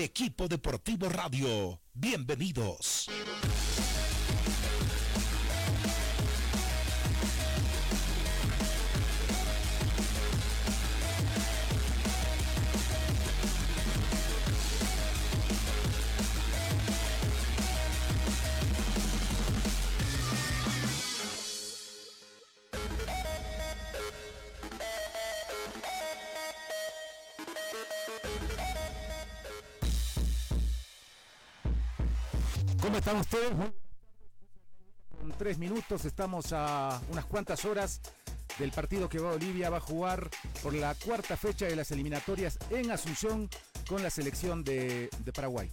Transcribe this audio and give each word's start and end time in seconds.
Equipo 0.00 0.48
deportivo 0.48 1.10
radio. 1.10 1.78
Bienvenidos. 1.92 3.06
¿Cómo 32.80 32.96
están 32.98 33.16
ustedes? 33.16 33.50
Con 35.18 35.32
tres 35.36 35.58
minutos, 35.58 36.04
estamos 36.04 36.52
a 36.52 37.00
unas 37.10 37.24
cuantas 37.26 37.64
horas 37.64 38.00
del 38.58 38.70
partido 38.72 39.08
que 39.08 39.18
Bolivia 39.18 39.70
va 39.70 39.78
a 39.78 39.80
jugar 39.80 40.28
por 40.62 40.74
la 40.74 40.94
cuarta 40.94 41.36
fecha 41.36 41.66
de 41.66 41.76
las 41.76 41.90
eliminatorias 41.90 42.58
en 42.70 42.90
Asunción 42.90 43.48
con 43.88 44.02
la 44.02 44.10
selección 44.10 44.64
de, 44.64 45.10
de 45.18 45.32
Paraguay. 45.32 45.70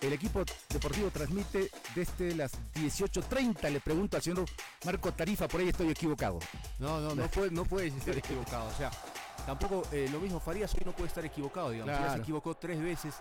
El 0.00 0.12
equipo 0.14 0.42
deportivo 0.70 1.10
transmite 1.10 1.70
desde 1.94 2.34
las 2.34 2.52
18.30. 2.74 3.70
Le 3.70 3.80
pregunto 3.80 4.16
al 4.16 4.22
señor 4.22 4.46
Marco 4.84 5.12
Tarifa, 5.12 5.46
por 5.46 5.60
ahí 5.60 5.68
estoy 5.68 5.90
equivocado. 5.90 6.38
No, 6.78 7.00
no, 7.00 7.14
no, 7.14 7.28
puede, 7.30 7.50
no 7.50 7.64
puedes 7.64 7.94
estar 7.94 8.16
equivocado. 8.16 8.66
O 8.68 8.74
sea, 8.76 8.90
tampoco 9.46 9.82
eh, 9.92 10.08
lo 10.10 10.18
mismo 10.18 10.40
Farías 10.40 10.72
hoy 10.74 10.82
no 10.86 10.92
puede 10.92 11.08
estar 11.08 11.24
equivocado, 11.24 11.70
digamos. 11.70 11.92
Ya 11.94 11.98
Claro. 11.98 12.14
se 12.14 12.20
equivocó 12.22 12.54
tres 12.56 12.80
veces 12.80 13.14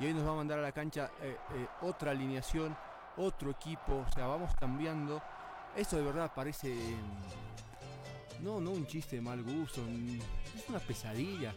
y 0.00 0.06
hoy 0.06 0.14
nos 0.14 0.26
va 0.26 0.32
a 0.32 0.36
mandar 0.36 0.58
a 0.58 0.62
la 0.62 0.72
cancha 0.72 1.10
eh, 1.22 1.36
eh, 1.54 1.66
otra 1.82 2.10
alineación, 2.12 2.76
otro 3.16 3.50
equipo. 3.50 4.04
O 4.08 4.12
sea, 4.12 4.26
vamos 4.26 4.52
cambiando. 4.58 5.20
Esto 5.76 5.96
de 5.96 6.02
verdad 6.02 6.32
parece. 6.34 6.74
mm, 6.74 8.44
No, 8.44 8.60
no 8.60 8.70
un 8.70 8.86
chiste 8.86 9.16
de 9.16 9.22
mal 9.22 9.42
gusto. 9.42 9.80
Es 10.56 10.68
una 10.68 10.78
pesadilla. 10.78 11.54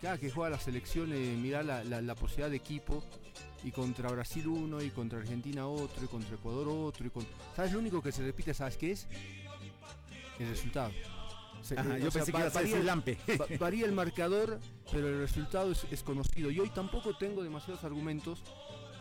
Cada 0.00 0.18
que 0.18 0.30
juega 0.30 0.50
la 0.50 0.58
selección, 0.58 1.12
eh, 1.12 1.36
mirá 1.40 1.62
la, 1.62 1.84
la- 1.84 2.00
la 2.02 2.14
posibilidad 2.14 2.50
de 2.50 2.56
equipo. 2.56 3.04
Y 3.64 3.70
contra 3.70 4.10
Brasil 4.10 4.48
uno, 4.48 4.82
y 4.82 4.90
contra 4.90 5.20
Argentina 5.20 5.68
otro, 5.68 6.04
y 6.04 6.08
contra 6.08 6.34
Ecuador 6.34 6.66
otro. 6.68 7.06
Y 7.06 7.10
con... 7.10 7.24
¿Sabes? 7.54 7.72
Lo 7.72 7.78
único 7.78 8.02
que 8.02 8.10
se 8.10 8.22
repite, 8.24 8.52
¿sabes 8.54 8.76
qué 8.76 8.90
es? 8.92 9.06
El 10.38 10.48
resultado. 10.48 10.90
Se- 11.62 11.78
Ajá, 11.78 11.96
eh, 11.96 12.00
yo 12.02 12.10
sea, 12.10 12.24
pensé 12.24 12.32
que 12.32 12.38
va- 12.38 12.40
iba 12.40 12.48
a 12.48 12.52
varía 12.54 12.62
decir 12.62 12.80
el- 12.80 12.86
Lampe. 12.86 13.18
Va- 13.40 13.46
varía 13.60 13.84
el 13.86 13.92
marcador, 13.92 14.58
pero 14.90 15.08
el 15.08 15.18
resultado 15.18 15.70
es, 15.72 15.84
es 15.90 16.02
conocido. 16.02 16.50
Y 16.50 16.58
hoy 16.60 16.70
tampoco 16.70 17.14
tengo 17.16 17.42
demasiados 17.42 17.84
argumentos 17.84 18.42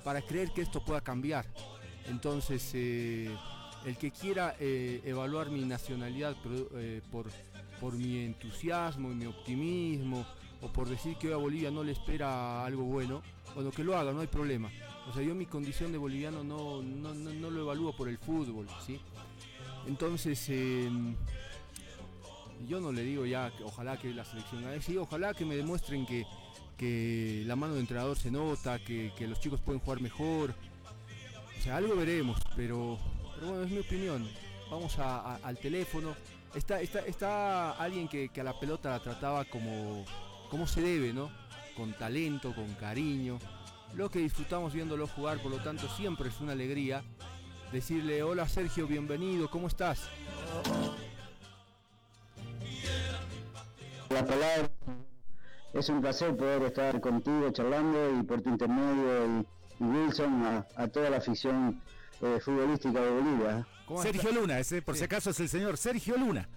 para 0.03 0.21
creer 0.21 0.51
que 0.51 0.61
esto 0.61 0.83
pueda 0.83 1.01
cambiar. 1.01 1.45
Entonces, 2.07 2.71
eh, 2.73 3.29
el 3.85 3.97
que 3.97 4.11
quiera 4.11 4.55
eh, 4.59 5.01
evaluar 5.05 5.49
mi 5.49 5.63
nacionalidad 5.65 6.35
eh, 6.75 7.01
por, 7.11 7.27
por 7.79 7.93
mi 7.93 8.17
entusiasmo 8.19 9.11
y 9.11 9.15
mi 9.15 9.25
optimismo, 9.25 10.25
o 10.61 10.67
por 10.71 10.87
decir 10.89 11.15
que 11.17 11.27
hoy 11.27 11.33
a 11.33 11.37
Bolivia 11.37 11.71
no 11.71 11.83
le 11.83 11.91
espera 11.93 12.63
algo 12.65 12.83
bueno, 12.83 13.21
bueno, 13.55 13.71
que 13.71 13.83
lo 13.83 13.97
haga, 13.97 14.11
no 14.13 14.21
hay 14.21 14.27
problema. 14.27 14.69
O 15.09 15.13
sea, 15.13 15.23
yo 15.23 15.33
mi 15.33 15.45
condición 15.47 15.91
de 15.91 15.97
boliviano 15.97 16.43
no, 16.43 16.81
no, 16.83 17.13
no- 17.13 17.33
no 17.33 17.49
lo 17.49 17.61
evalúo 17.61 17.95
por 17.95 18.07
el 18.07 18.17
fútbol, 18.19 18.67
¿sí? 18.85 18.99
Entonces, 19.87 20.47
yo 22.67 22.79
no 22.79 22.91
le 22.91 23.03
digo 23.03 23.25
ya 23.25 23.51
que 23.51 23.63
ojalá 23.63 23.97
que 23.97 24.13
la 24.13 24.25
selección 24.25 24.63
gane, 24.63 24.81
sí, 24.81 24.97
ojalá 24.97 25.33
que 25.33 25.45
me 25.45 25.55
demuestren 25.55 26.05
que, 26.05 26.25
que 26.77 27.43
la 27.45 27.55
mano 27.55 27.73
de 27.73 27.81
entrenador 27.81 28.17
se 28.17 28.31
nota, 28.31 28.79
que, 28.79 29.11
que 29.17 29.27
los 29.27 29.39
chicos 29.39 29.59
pueden 29.61 29.79
jugar 29.81 30.01
mejor. 30.01 30.53
O 31.59 31.63
sea, 31.63 31.77
algo 31.77 31.95
veremos, 31.95 32.39
pero, 32.55 32.97
bueno, 33.41 33.63
es 33.63 33.69
mi 33.69 33.79
opinión. 33.79 34.27
Vamos 34.69 34.97
al 34.97 35.57
teléfono. 35.57 36.15
Está, 36.55 36.81
está, 36.81 36.99
está 37.01 37.71
alguien 37.71 38.07
que, 38.07 38.29
que 38.29 38.41
a 38.41 38.43
la 38.43 38.59
pelota 38.59 38.89
la 38.89 38.99
trataba 38.99 39.45
como, 39.45 40.05
como 40.49 40.65
se 40.65 40.81
debe, 40.81 41.13
¿no? 41.13 41.29
Con 41.75 41.93
talento, 41.93 42.53
con 42.55 42.67
cariño. 42.75 43.37
Lo 43.93 44.09
que 44.09 44.19
disfrutamos 44.19 44.73
viéndolo 44.73 45.07
jugar, 45.07 45.39
por 45.39 45.51
lo 45.51 45.57
tanto 45.57 45.87
siempre 45.89 46.29
es 46.29 46.39
una 46.39 46.53
alegría 46.53 47.03
decirle, 47.71 48.21
hola 48.23 48.47
Sergio, 48.47 48.87
bienvenido, 48.87 49.49
¿cómo 49.49 49.67
estás? 49.67 50.09
La 54.13 54.25
palabra. 54.25 54.69
Es 55.73 55.87
un 55.89 56.01
placer 56.01 56.35
poder 56.35 56.63
estar 56.63 56.99
contigo 56.99 57.49
charlando 57.51 58.19
y 58.19 58.23
por 58.23 58.41
tu 58.41 58.49
intermedio 58.49 59.25
y, 59.79 59.83
y 59.83 59.87
Wilson 59.87 60.45
a, 60.45 60.67
a 60.75 60.87
toda 60.89 61.09
la 61.09 61.17
afición 61.17 61.81
eh, 62.21 62.39
futbolística 62.43 62.99
de 63.01 63.09
Bolivia. 63.09 63.67
¿Cómo 63.85 64.01
Sergio 64.01 64.31
Luna, 64.31 64.59
ese 64.59 64.81
por 64.81 64.95
Sí. 64.95 64.99
si 64.99 65.05
acaso 65.05 65.29
es 65.29 65.39
el 65.39 65.49
señor 65.49 65.77
Sergio 65.77 66.17
Luna. 66.17 66.47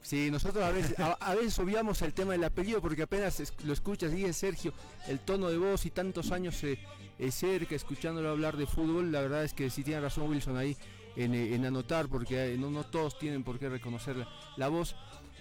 Sí, 0.00 0.30
nosotros 0.30 0.62
a 0.64 0.70
veces, 0.70 0.98
a, 0.98 1.12
a 1.12 1.34
veces 1.34 1.58
obviamos 1.58 2.02
el 2.02 2.12
tema 2.12 2.32
del 2.32 2.44
apellido 2.44 2.80
porque 2.82 3.02
apenas 3.02 3.40
es- 3.40 3.54
lo 3.64 3.72
escuchas 3.72 4.12
y 4.12 4.24
es 4.24 4.36
Sergio, 4.36 4.72
el 5.08 5.18
tono 5.18 5.48
de 5.48 5.56
voz 5.58 5.86
y 5.86 5.90
tantos 5.90 6.30
años 6.30 6.62
eh, 6.64 6.78
eh, 7.18 7.30
cerca 7.30 7.74
escuchándolo 7.74 8.28
hablar 8.30 8.56
de 8.56 8.66
fútbol, 8.66 9.12
la 9.12 9.20
verdad 9.22 9.44
es 9.44 9.54
que 9.54 9.70
sí 9.70 9.82
tiene 9.82 10.00
razón 10.02 10.28
Wilson 10.28 10.56
ahí 10.58 10.76
en, 11.16 11.32
eh, 11.34 11.54
en 11.54 11.64
anotar 11.64 12.08
porque 12.08 12.52
eh, 12.54 12.58
no, 12.58 12.70
no 12.70 12.84
todos 12.84 13.18
tienen 13.18 13.44
por 13.44 13.58
qué 13.58 13.68
reconocer 13.70 14.16
la, 14.16 14.28
la 14.58 14.68
voz. 14.68 14.94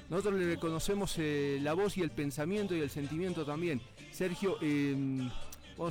Nosotros 0.09 0.40
le 0.40 0.46
reconocemos 0.47 1.16
eh, 1.18 1.59
la 1.62 1.74
voz 1.74 1.97
y 1.97 2.02
el 2.02 2.12
pensamiento 2.12 2.75
y 2.75 2.81
el 2.81 2.90
sentimiento 2.90 3.46
también. 3.46 3.81
Sergio, 4.12 4.58
eh, 4.62 4.96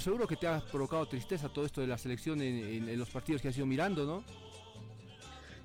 seguro 0.00 0.26
que 0.26 0.36
te 0.36 0.46
ha 0.46 0.60
provocado 0.60 1.06
tristeza 1.06 1.48
todo 1.48 1.64
esto 1.64 1.80
de 1.80 1.86
la 1.86 1.98
selección 1.98 2.40
en, 2.40 2.98
los 2.98 3.10
partidos 3.10 3.42
que 3.42 3.48
has 3.48 3.56
ido 3.56 3.66
mirando, 3.66 4.04
¿no? 4.04 4.22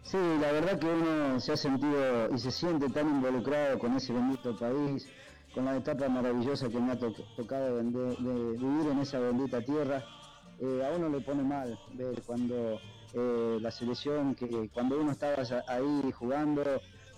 Sí, 0.04 0.18
la 0.40 0.52
verdad 0.54 0.80
que 0.80 0.88
uno 0.88 1.40
se 1.40 1.52
ha 1.52 1.58
sentido 1.58 2.34
y 2.34 2.38
se 2.38 2.52
siente 2.52 2.90
tan 2.90 3.10
involucrado 3.10 3.78
con 3.78 3.96
ese 3.98 4.14
bendito 4.14 4.56
país, 4.58 5.06
con 5.54 5.66
la 5.66 5.76
etapa 5.76 6.08
maravillosa 6.08 6.70
que 6.70 6.80
me 6.80 6.94
ha 6.94 6.98
to- 6.98 7.14
tocado 7.36 7.78
de, 7.78 7.84
vivir 7.84 8.92
en 8.92 9.00
esa 9.00 9.20
bendita 9.20 9.62
tierra. 9.62 10.04
Eh, 10.60 10.82
a 10.84 10.96
uno 10.96 11.10
le 11.10 11.20
pone 11.22 11.44
mal 11.44 11.78
ver 11.94 12.22
cuando 12.26 12.80
eh, 13.14 13.58
la 13.62 13.70
selección, 13.70 14.34
que 14.34 14.70
cuando 14.74 15.00
uno 15.00 15.12
estaba 15.12 15.44
ahí 15.68 16.12
jugando, 16.14 16.64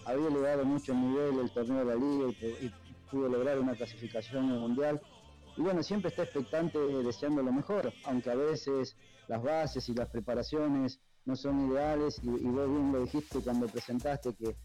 había 0.10 0.28
elevado 0.28 0.66
mucho 0.66 0.92
el 0.92 1.02
nivel 1.02 1.40
el 1.40 1.52
torneo 1.52 1.80
de 1.80 1.86
la 1.86 1.96
liga 1.96 2.30
y, 2.42 2.66
y 2.66 2.74
pudo 3.10 3.30
lograr 3.30 3.60
una 3.60 3.76
clasificación 3.76 4.46
mundial. 4.48 5.02
Y 5.58 5.62
bueno, 5.62 5.84
siempre 5.84 6.10
está 6.10 6.24
expectante 6.24 6.78
eh, 6.78 7.04
deseando 7.04 7.42
lo 7.42 7.52
mejor, 7.52 7.92
aunque 8.06 8.32
a 8.32 8.36
veces 8.36 8.96
las 9.28 9.42
bases 9.42 9.88
y 9.90 9.94
las 9.94 10.10
preparaciones 10.10 11.00
no 11.26 11.36
son 11.36 11.70
ideales 11.70 12.20
y, 12.24 12.30
y 12.30 12.48
vos 12.48 12.70
bien 12.70 12.92
lo 12.92 13.02
dijiste 13.04 13.40
cuando 13.42 13.68
presentaste 13.68 14.34
que 14.34 14.56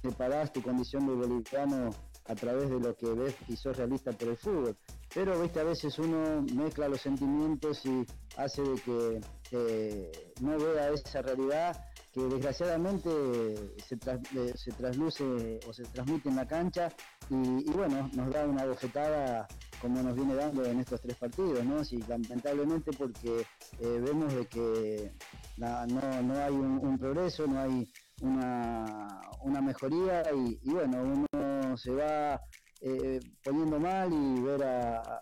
preparás 0.00 0.52
tu 0.52 0.62
condición 0.62 1.06
de 1.06 1.14
boliviano 1.14 1.90
a 2.26 2.34
través 2.34 2.70
de 2.70 2.80
lo 2.80 2.96
que 2.96 3.12
ves 3.12 3.34
y 3.48 3.56
sos 3.56 3.76
realista 3.76 4.12
por 4.12 4.28
el 4.28 4.36
fútbol. 4.36 4.76
Pero 5.12 5.38
viste, 5.40 5.60
a 5.60 5.64
veces 5.64 5.98
uno 5.98 6.42
mezcla 6.54 6.88
los 6.88 7.00
sentimientos 7.00 7.84
y 7.84 8.06
hace 8.36 8.62
de 8.62 8.74
que 8.80 9.20
eh, 9.52 10.34
no 10.40 10.56
vea 10.56 10.90
esa 10.90 11.20
realidad 11.20 11.84
que 12.14 12.20
desgraciadamente 12.22 13.10
eh, 13.10 14.52
se 14.56 14.70
trasluce 14.72 15.58
o 15.66 15.72
se 15.72 15.82
transmite 15.84 16.28
en 16.28 16.36
la 16.36 16.46
cancha 16.46 16.88
y, 17.28 17.64
bueno, 17.72 18.08
nos 18.14 18.30
da 18.32 18.46
una 18.46 18.64
bofetada 18.64 19.46
como 19.80 20.00
nos 20.02 20.14
viene 20.14 20.34
dando 20.36 20.64
en 20.64 20.78
estos 20.80 21.00
tres 21.00 21.16
partidos, 21.16 21.64
¿no? 21.64 21.84
Sí, 21.84 21.98
lamentablemente 22.08 22.92
porque 22.96 23.40
eh, 23.80 24.00
vemos 24.02 24.32
de 24.32 24.46
que 24.46 25.12
no, 25.58 25.86
no 26.22 26.38
hay 26.38 26.52
un, 26.54 26.98
progreso, 26.98 27.46
no 27.46 27.58
hay 27.60 27.90
una, 28.22 29.20
una 29.42 29.60
mejoría 29.60 30.22
y, 30.32 30.58
bueno, 30.70 31.02
uno 31.02 31.76
se 31.76 31.90
va 31.90 32.40
eh, 32.80 33.18
poniendo 33.42 33.78
mal 33.80 34.12
y 34.12 34.40
ver 34.40 34.62
a, 34.62 35.20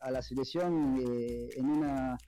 a- 0.00 0.10
la 0.10 0.22
selección 0.22 0.96
en 1.00 1.70
una 1.70 2.18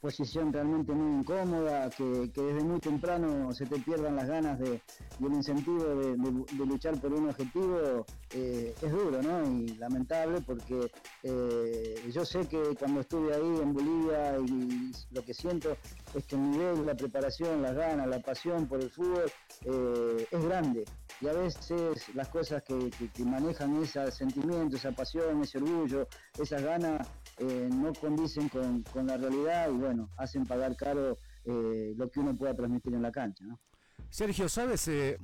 posición 0.00 0.52
realmente 0.52 0.92
muy 0.92 1.20
incómoda, 1.20 1.90
que, 1.90 2.04
desde 2.04 2.62
muy 2.64 2.78
temprano 2.80 3.52
se 3.52 3.66
te 3.66 3.78
pierdan 3.80 4.16
las 4.16 4.28
ganas 4.28 4.58
de, 4.58 4.80
y 5.18 5.26
el 5.26 5.32
incentivo 5.32 5.84
de, 5.84 6.16
luchar 6.66 7.00
por 7.00 7.12
un 7.12 7.28
objetivo, 7.28 8.06
eh, 8.30 8.74
es 8.80 8.92
duro, 8.92 9.22
¿no? 9.22 9.50
Y 9.50 9.68
lamentable 9.76 10.40
porque 10.40 10.90
eh, 11.22 12.10
yo 12.12 12.24
sé 12.24 12.46
que 12.46 12.76
cuando 12.78 13.00
estuve 13.00 13.34
ahí 13.34 13.60
en 13.62 13.72
Bolivia 13.72 14.38
y 14.38 14.92
lo 15.10 15.24
que 15.24 15.34
siento 15.34 15.76
es 16.14 16.24
que 16.24 16.36
el 16.36 16.50
nivel, 16.50 16.86
la 16.86 16.94
preparación, 16.94 17.62
las 17.62 17.74
ganas, 17.74 18.06
la 18.06 18.20
pasión 18.20 18.66
por 18.66 18.80
el 18.80 18.90
fútbol 18.90 19.30
eh, 19.64 20.26
es 20.30 20.44
grande. 20.44 20.84
Y 21.20 21.26
a 21.26 21.32
veces 21.32 22.14
las 22.14 22.28
cosas 22.28 22.62
que, 22.62 22.90
que 22.90 23.24
manejan 23.24 23.82
ese 23.82 24.08
sentimiento, 24.12 24.76
esa 24.76 24.92
pasión, 24.92 25.42
ese 25.42 25.58
orgullo, 25.58 26.06
esas 26.38 26.62
ganas, 26.62 27.08
eh, 27.40 27.68
no 27.70 27.92
condicen 27.92 28.48
con, 28.48 28.84
la 29.06 29.16
realidad 29.16 29.70
y 29.70 29.76
bueno, 29.76 30.10
hacen 30.16 30.44
pagar 30.44 30.74
caro 30.74 31.16
eh, 31.44 31.94
lo 31.96 32.10
que 32.10 32.18
uno 32.18 32.34
pueda 32.34 32.54
transmitir 32.54 32.94
en 32.94 33.02
la 33.02 33.12
cancha. 33.12 33.44
Sergio, 34.10 34.48
sabes, 34.48 34.88
eh, 34.88 35.18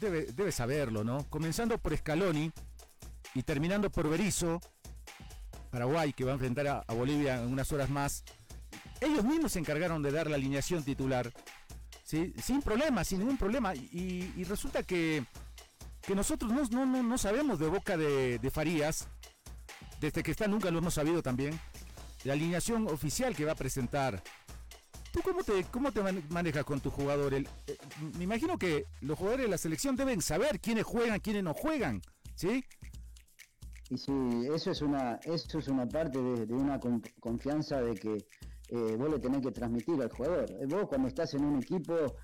debe, 0.00 0.50
saberlo, 0.50 1.04
¿no? 1.04 1.24
Comenzando 1.30 1.78
por 1.78 1.96
Scaloni 1.96 2.50
y 3.34 3.42
terminando 3.44 3.90
por 3.90 4.08
Berizo, 4.08 4.60
Paraguay, 5.70 6.12
que 6.12 6.24
va 6.24 6.32
a 6.32 6.34
enfrentar 6.34 6.66
a, 6.66 6.94
Bolivia 6.94 7.40
en 7.40 7.52
unas 7.52 7.70
horas 7.72 7.88
más. 7.88 8.24
Ellos 9.00 9.24
mismos 9.24 9.52
se 9.52 9.60
encargaron 9.60 10.02
de 10.02 10.10
dar 10.10 10.28
la 10.28 10.36
alineación 10.36 10.82
titular, 10.82 11.32
sin 12.04 12.62
problema, 12.62 13.04
sin 13.04 13.20
ningún 13.20 13.38
problema. 13.38 13.74
Y, 13.74 14.44
resulta 14.44 14.82
que, 14.82 15.24
que 16.02 16.14
nosotros 16.16 16.50
no, 16.50 16.86
no, 16.86 17.02
no, 17.02 17.18
sabemos 17.18 17.58
de 17.60 17.68
boca 17.68 17.96
de 17.96 18.50
Farías 18.52 19.08
desde 20.02 20.24
que 20.24 20.32
está 20.32 20.48
nunca 20.48 20.70
lo 20.70 20.78
hemos 20.78 20.94
sabido 20.94 21.22
también, 21.22 21.58
la 22.24 22.32
alineación 22.32 22.88
oficial 22.88 23.36
que 23.36 23.44
va 23.44 23.52
a 23.52 23.54
presentar. 23.54 24.20
¿Tú 25.12 25.20
cómo 25.22 25.44
te, 25.44 25.64
cómo 25.64 25.92
te 25.92 26.02
manejas 26.28 26.64
con 26.64 26.80
tu 26.80 26.90
jugador? 26.90 27.34
Eh, 27.34 27.46
me 28.18 28.24
imagino 28.24 28.58
que 28.58 28.86
los 29.00 29.16
jugadores 29.16 29.46
de 29.46 29.50
la 29.50 29.58
selección 29.58 29.94
deben 29.94 30.20
saber 30.20 30.58
quiénes 30.58 30.84
juegan, 30.84 31.20
quiénes 31.20 31.44
no 31.44 31.54
juegan, 31.54 32.02
¿sí? 32.34 32.64
Y 33.90 33.98
sí, 33.98 34.12
eso 34.52 34.72
es 34.72 34.82
una, 34.82 35.20
eso 35.22 35.58
es 35.58 35.68
una 35.68 35.86
parte 35.86 36.18
de, 36.18 36.52
una 36.52 36.80
confianza 37.20 37.80
de 37.80 37.94
que 37.94 38.16
eh, 38.68 38.96
vos 38.98 39.08
le 39.08 39.20
tenés 39.20 39.42
que 39.42 39.52
transmitir 39.52 40.02
al 40.02 40.10
jugador. 40.10 40.50
Eh, 40.50 40.66
vos 40.66 40.88
cuando 40.88 41.08
estás 41.08 41.32
en 41.34 41.44
un 41.44 41.62
equipo, 41.62 42.16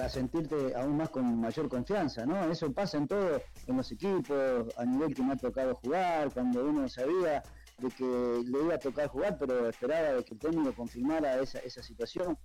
para, 0.00 0.08
sentirte 0.08 0.74
aún 0.74 0.96
más 0.96 1.10
con 1.10 1.40
mayor 1.40 1.68
confianza, 1.68 2.24
¿no? 2.24 2.50
Eso 2.50 2.72
pasa 2.72 2.96
en 2.96 3.06
todo, 3.06 3.42
en 3.66 3.76
los 3.76 3.92
equipos, 3.92 4.66
a 4.76 4.84
nivel 4.84 5.14
que 5.14 5.22
me 5.22 5.34
ha 5.34 5.36
tocado 5.36 5.74
jugar, 5.74 6.32
cuando 6.32 6.64
uno 6.64 6.88
sabía 6.88 7.42
de 7.78 7.88
que 7.90 8.42
le 8.44 8.62
iba 8.64 8.74
a 8.74 8.78
tocar 8.78 9.08
jugar, 9.08 9.36
pero 9.38 9.68
esperaba 9.68 10.14
de 10.14 10.24
que 10.24 10.34
el 10.34 10.40
técnico 10.40 10.72
confirmara 10.72 11.40
esa, 11.40 11.58
esa 11.60 11.82
situación. 11.82 12.38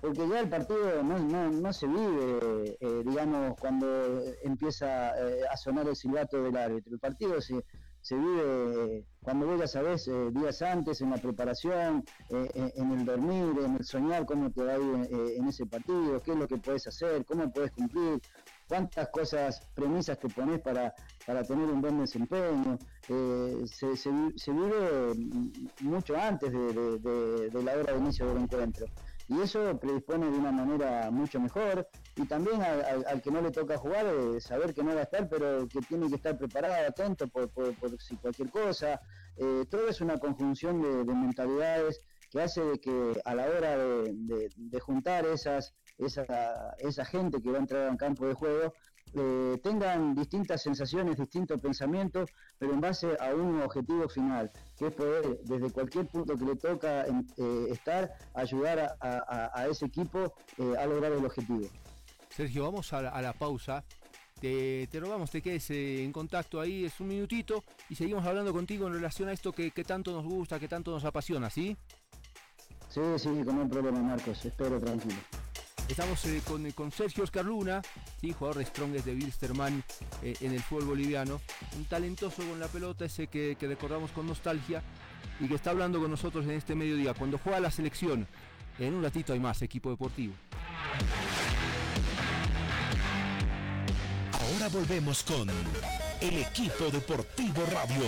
Porque 0.00 0.26
ya 0.28 0.40
el 0.40 0.48
partido 0.48 1.02
no, 1.02 1.18
no, 1.50 1.72
se 1.72 1.86
vive, 1.86 2.76
eh, 2.80 3.02
digamos, 3.04 3.54
cuando 3.60 4.22
empieza 4.42 5.10
eh, 5.18 5.42
a 5.50 5.56
sonar 5.56 5.88
el 5.88 5.96
silbato 5.96 6.42
del 6.42 6.56
árbitro. 6.56 6.94
El 6.94 6.98
partido 6.98 7.40
se, 7.40 7.62
se 8.10 8.16
vive 8.16 9.04
cuando 9.22 9.46
vos 9.46 9.60
ya 9.60 9.68
sabés 9.68 10.08
eh, 10.08 10.30
días 10.32 10.62
antes, 10.62 11.00
en 11.00 11.10
la 11.10 11.18
preparación, 11.18 12.04
eh, 12.30 12.50
eh, 12.54 12.72
en 12.74 12.90
el 12.90 13.04
dormir, 13.04 13.54
en 13.64 13.76
el 13.76 13.84
soñar, 13.84 14.26
cómo 14.26 14.50
te 14.50 14.64
va 14.64 14.72
a 14.72 14.78
ir 14.78 15.36
en 15.38 15.46
ese 15.46 15.64
partido, 15.64 16.20
qué 16.20 16.32
es 16.32 16.36
lo 16.36 16.48
que 16.48 16.56
puedes 16.56 16.88
hacer, 16.88 17.24
cómo 17.24 17.52
puedes 17.52 17.70
cumplir, 17.70 18.20
cuántas 18.66 19.08
cosas, 19.10 19.60
premisas 19.74 20.18
te 20.18 20.28
pones 20.28 20.60
para, 20.60 20.92
para 21.24 21.44
tener 21.44 21.70
un 21.70 21.80
buen 21.80 22.00
desempeño. 22.00 22.76
Se, 23.06 23.96
se, 23.96 24.52
vive 24.52 25.14
mucho 25.82 26.16
antes 26.16 26.50
de, 26.50 27.48
de 27.48 27.62
la 27.62 27.72
hora 27.74 27.92
de 27.92 27.98
inicio 28.00 28.26
del 28.26 28.42
encuentro 28.42 28.86
y 29.30 29.40
eso 29.40 29.78
predispone 29.78 30.28
de 30.28 30.36
una 30.36 30.50
manera 30.50 31.08
mucho 31.12 31.38
mejor 31.38 31.88
y 32.16 32.26
también 32.26 32.60
al, 32.62 33.22
que 33.22 33.30
no 33.30 33.40
le 33.40 33.52
toca 33.52 33.78
jugar 33.78 34.06
eh, 34.06 34.40
saber 34.40 34.74
que 34.74 34.82
no 34.82 34.92
va 34.92 35.00
a 35.00 35.04
estar 35.04 35.28
pero 35.28 35.68
que 35.68 35.80
tiene 35.82 36.08
que 36.08 36.16
estar 36.16 36.36
preparado, 36.36 36.74
atento 36.88 37.28
por, 37.28 37.48
si 38.00 38.16
cualquier 38.16 38.50
cosa. 38.50 39.00
Eh, 39.36 39.64
todo 39.70 39.88
es 39.88 40.00
una 40.00 40.18
conjunción 40.18 40.82
de, 40.82 41.14
mentalidades 41.14 42.00
que 42.28 42.42
hace 42.42 42.60
de 42.60 42.80
que 42.80 43.20
a 43.24 43.34
la 43.36 43.46
hora 43.46 43.78
de, 43.78 44.80
juntar 44.80 45.24
esas, 45.26 45.74
esa, 45.96 46.74
esa 46.78 47.04
gente 47.04 47.40
que 47.40 47.50
va 47.50 47.58
a 47.58 47.60
entrar 47.60 47.88
al 47.88 47.96
campo 47.96 48.26
de 48.26 48.34
juego, 48.34 48.72
eh, 49.14 49.60
tengan 49.62 50.14
distintas 50.14 50.62
sensaciones, 50.62 51.16
distintos 51.16 51.60
pensamientos, 51.60 52.30
pero 52.58 52.72
en 52.72 52.80
base 52.80 53.16
a 53.20 53.34
un 53.34 53.60
objetivo 53.62 54.08
final, 54.08 54.50
que 54.80 54.86
es 54.86 54.94
poder, 54.94 55.38
desde 55.44 55.70
cualquier 55.70 56.06
punto 56.06 56.38
que 56.38 56.44
le 56.44 56.56
toca 56.56 57.04
eh, 57.04 57.66
estar, 57.68 58.10
ayudar 58.32 58.96
a, 58.98 59.68
ese 59.68 59.84
equipo 59.84 60.32
eh, 60.56 60.74
a 60.78 60.86
lograr 60.86 61.12
el 61.12 61.22
objetivo. 61.22 61.68
Sergio, 62.30 62.64
vamos 62.64 62.90
a 62.94 63.02
la, 63.20 63.32
pausa. 63.34 63.84
Te, 64.40 64.86
te, 64.86 64.98
rogamos, 64.98 65.30
te 65.30 65.42
quedes 65.42 65.68
en 65.70 66.10
contacto 66.12 66.62
ahí, 66.62 66.86
es 66.86 66.98
un 66.98 67.08
minutito, 67.08 67.62
y 67.90 67.94
seguimos 67.94 68.24
hablando 68.24 68.54
contigo 68.54 68.86
en 68.86 68.94
relación 68.94 69.28
a 69.28 69.32
esto 69.32 69.52
que, 69.52 69.70
que 69.70 69.84
tanto 69.84 70.12
nos 70.12 70.24
gusta, 70.24 70.58
que 70.58 70.66
tanto 70.66 70.92
nos 70.92 71.04
apasiona, 71.04 71.50
¿sí? 71.50 71.76
Sí, 72.88 73.02
sí, 73.18 73.28
con 73.44 73.58
un 73.58 73.68
problema, 73.68 74.00
Marcos, 74.00 74.42
espero 74.46 74.80
tranquilo. 74.80 75.20
Estamos 75.90 76.24
eh, 76.26 76.40
con, 76.72 76.92
Sergio 76.92 77.24
Oscar 77.24 77.44
Luna, 77.44 77.82
jugador 78.22 78.58
de 78.58 78.64
Strongest 78.64 79.06
de 79.06 79.14
Wilstermann 79.14 79.82
eh, 80.22 80.36
en 80.40 80.52
el 80.52 80.60
fútbol 80.60 80.84
boliviano. 80.84 81.40
Un 81.76 81.84
talentoso 81.84 82.44
con 82.48 82.60
la 82.60 82.68
pelota, 82.68 83.06
ese 83.06 83.26
que, 83.26 83.56
recordamos 83.60 84.12
con 84.12 84.24
nostalgia 84.28 84.84
y 85.40 85.48
que 85.48 85.56
está 85.56 85.70
hablando 85.70 86.00
con 86.00 86.08
nosotros 86.08 86.44
en 86.44 86.52
este 86.52 86.76
mediodía. 86.76 87.12
Cuando 87.12 87.38
juega 87.38 87.58
la 87.58 87.72
selección, 87.72 88.28
en 88.78 88.94
un 88.94 89.02
ratito 89.02 89.32
hay 89.32 89.40
más, 89.40 89.62
equipo 89.62 89.90
deportivo. 89.90 90.34
Ahora 94.32 94.68
volvemos 94.68 95.24
con 95.24 95.50
el 96.20 96.38
equipo 96.38 96.84
deportivo 96.92 97.66
radio. 97.72 98.04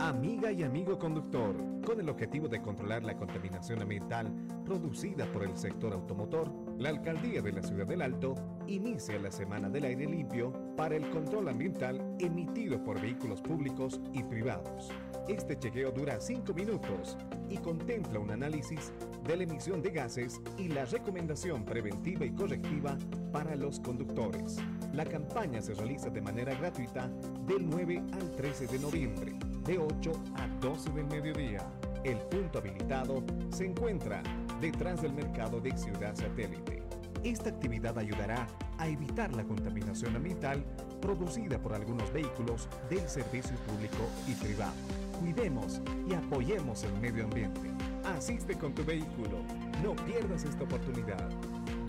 Amiga 0.00 0.50
y 0.52 0.62
amigo 0.62 0.98
conductor, 0.98 1.54
con 1.86 2.00
el 2.00 2.08
objetivo 2.08 2.48
de 2.48 2.60
controlar 2.60 3.04
la 3.04 3.16
contaminación 3.16 3.80
ambiental 3.80 4.32
producida 4.64 5.24
por 5.26 5.44
el 5.44 5.56
sector 5.56 5.92
automotor, 5.92 6.52
la 6.78 6.88
Alcaldía 6.88 7.40
de 7.40 7.52
la 7.52 7.62
Ciudad 7.62 7.86
del 7.86 8.02
Alto 8.02 8.34
inicia 8.66 9.20
la 9.20 9.30
Semana 9.30 9.68
del 9.68 9.84
Aire 9.84 10.06
Limpio 10.06 10.52
para 10.76 10.96
el 10.96 11.08
control 11.10 11.48
ambiental 11.48 12.16
emitido 12.18 12.82
por 12.82 13.00
vehículos 13.00 13.40
públicos 13.40 14.00
y 14.12 14.24
privados. 14.24 14.90
Este 15.28 15.56
chequeo 15.56 15.92
dura 15.92 16.20
5 16.20 16.52
minutos 16.54 17.16
y 17.48 17.56
contempla 17.58 18.18
un 18.18 18.32
análisis 18.32 18.92
de 19.24 19.36
la 19.36 19.44
emisión 19.44 19.80
de 19.80 19.90
gases 19.90 20.40
y 20.58 20.66
la 20.66 20.86
recomendación 20.86 21.64
preventiva 21.64 22.26
y 22.26 22.32
correctiva 22.32 22.98
para 23.32 23.54
los 23.54 23.78
conductores. 23.78 24.56
La 24.92 25.04
campaña 25.04 25.62
se 25.62 25.74
realiza 25.74 26.10
de 26.10 26.20
manera 26.20 26.52
gratuita 26.56 27.08
del 27.46 27.68
9 27.70 28.02
al 28.12 28.30
13 28.32 28.66
de 28.66 28.78
noviembre 28.80 29.36
de 29.66 29.78
8 29.78 30.12
a 30.36 30.46
12 30.60 30.90
del 30.90 31.06
mediodía. 31.06 31.66
El 32.06 32.18
punto 32.18 32.60
habilitado 32.60 33.24
se 33.50 33.66
encuentra 33.66 34.22
detrás 34.60 35.02
del 35.02 35.12
mercado 35.12 35.60
de 35.60 35.76
Ciudad 35.76 36.14
Satélite. 36.14 36.84
Esta 37.24 37.50
actividad 37.50 37.98
ayudará 37.98 38.46
a 38.78 38.86
evitar 38.86 39.34
la 39.34 39.42
contaminación 39.42 40.14
ambiental 40.14 40.64
producida 41.02 41.60
por 41.60 41.74
algunos 41.74 42.12
vehículos 42.12 42.68
del 42.88 43.08
servicio 43.08 43.56
público 43.66 44.08
y 44.28 44.34
privado. 44.34 44.76
Cuidemos 45.18 45.82
y 46.08 46.14
apoyemos 46.14 46.84
el 46.84 46.92
medio 47.00 47.24
ambiente. 47.24 47.72
Asiste 48.16 48.56
con 48.56 48.72
tu 48.72 48.84
vehículo. 48.84 49.42
No 49.82 49.96
pierdas 50.04 50.44
esta 50.44 50.62
oportunidad. 50.62 51.28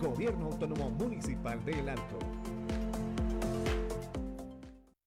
Gobierno 0.00 0.46
Autónomo 0.46 0.90
Municipal 0.90 1.64
de 1.64 1.78
El 1.78 1.90
Alto. 1.90 2.18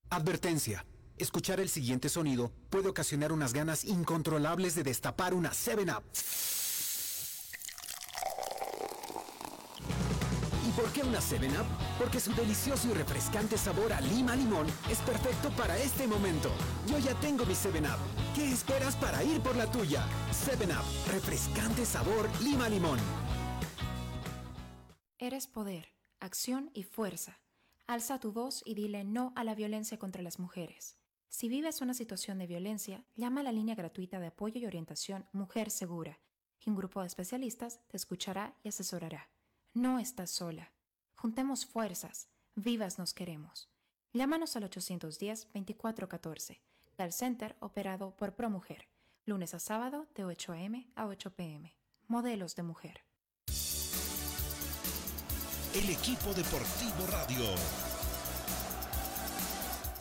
Advertencia. 0.10 0.86
Escuchar 1.22 1.60
el 1.60 1.70
siguiente 1.70 2.10
sonido 2.10 2.52
puede 2.72 2.90
ocasionar 2.90 3.32
unas 3.32 3.54
ganas 3.54 3.86
incontrolables 3.86 4.74
de 4.74 4.82
destapar 4.82 5.36
una 5.36 5.52
7-Up. 5.52 6.02
¿Y 10.68 10.72
por 10.72 10.92
qué 10.92 11.04
una 11.04 11.20
7-Up? 11.20 11.68
Porque 12.00 12.20
su 12.20 12.34
delicioso 12.34 12.90
y 12.90 12.94
refrescante 12.94 13.56
sabor 13.60 13.94
a 13.94 14.02
lima 14.02 14.36
limón 14.36 14.66
es 14.90 14.98
perfecto 15.02 15.52
para 15.52 15.78
este 15.78 16.08
momento. 16.08 16.50
Yo 16.88 16.98
ya 16.98 17.14
tengo 17.20 17.46
mi 17.46 17.54
7-Up. 17.54 18.00
¿Qué 18.34 18.52
esperas 18.52 18.96
para 18.96 19.24
ir 19.24 19.42
por 19.42 19.56
la 19.56 19.70
tuya? 19.70 20.04
7-Up, 20.32 21.12
refrescante 21.12 21.86
sabor 21.86 22.28
lima 22.42 22.68
limón. 22.68 22.98
Eres 25.20 25.46
poder, 25.46 25.94
acción 26.20 26.72
y 26.74 26.82
fuerza. 26.82 27.40
Alza 27.86 28.20
tu 28.20 28.32
voz 28.32 28.64
y 28.66 28.74
dile 28.74 29.04
no 29.04 29.34
a 29.36 29.44
la 29.44 29.54
violencia 29.54 30.00
contra 30.00 30.24
las 30.24 30.40
mujeres. 30.40 30.98
Si 31.32 31.48
vives 31.48 31.80
una 31.80 31.94
situación 31.94 32.38
de 32.40 32.46
violencia, 32.46 33.06
llama 33.16 33.40
a 33.40 33.44
la 33.46 33.54
línea 33.54 33.74
gratuita 33.74 34.20
de 34.20 34.28
apoyo 34.28 34.60
y 34.60 34.66
orientación 34.66 35.26
Mujer 35.32 35.72
Segura 35.72 36.20
y 36.60 36.70
un 36.70 36.76
grupo 36.76 37.00
de 37.00 37.08
especialistas 37.08 37.80
te 37.88 37.96
escuchará 37.96 38.54
y 38.64 38.68
asesorará. 38.68 39.30
No 39.74 39.98
estás 39.98 40.30
sola. 40.30 40.74
Juntemos 41.16 41.66
fuerzas. 41.66 42.28
Vivas 42.56 43.00
nos 43.00 43.14
queremos. 43.14 43.70
Llámanos 44.12 44.58
al 44.58 44.70
810-2414. 44.70 46.60
Call 46.98 47.14
Center 47.14 47.56
operado 47.62 48.14
por 48.18 48.36
ProMujer. 48.36 48.90
Lunes 49.26 49.54
a 49.54 49.60
sábado 49.60 50.08
de 50.14 50.26
8 50.26 50.52
a.m. 50.52 50.92
a 50.96 51.06
8 51.06 51.34
p.m. 51.34 51.74
Modelos 52.08 52.58
de 52.58 52.64
mujer. 52.64 53.06
El 55.74 55.90
equipo 55.90 56.34
deportivo 56.34 57.08
radio. 57.10 57.46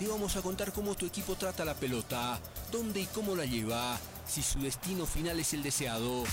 Te 0.01 0.09
vamos 0.09 0.35
a 0.35 0.41
contar 0.41 0.73
cómo 0.73 0.95
tu 0.95 1.05
equipo 1.05 1.35
trata 1.35 1.63
la 1.63 1.75
pelota, 1.75 2.41
dónde 2.73 3.01
y 3.01 3.05
cómo 3.05 3.37
la 3.37 3.45
lleva, 3.45 3.99
si 4.27 4.43
su 4.43 4.59
destino 4.59 5.05
final 5.05 5.39
es 5.39 5.53
el 5.53 5.63
deseado. 5.63 6.25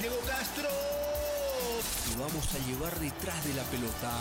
Diego 0.00 0.16
Castro. 0.26 0.68
Te 2.08 2.18
vamos 2.18 2.46
a 2.54 2.66
llevar 2.66 2.98
detrás 3.00 3.44
de 3.44 3.52
la 3.52 3.64
pelota, 3.64 4.12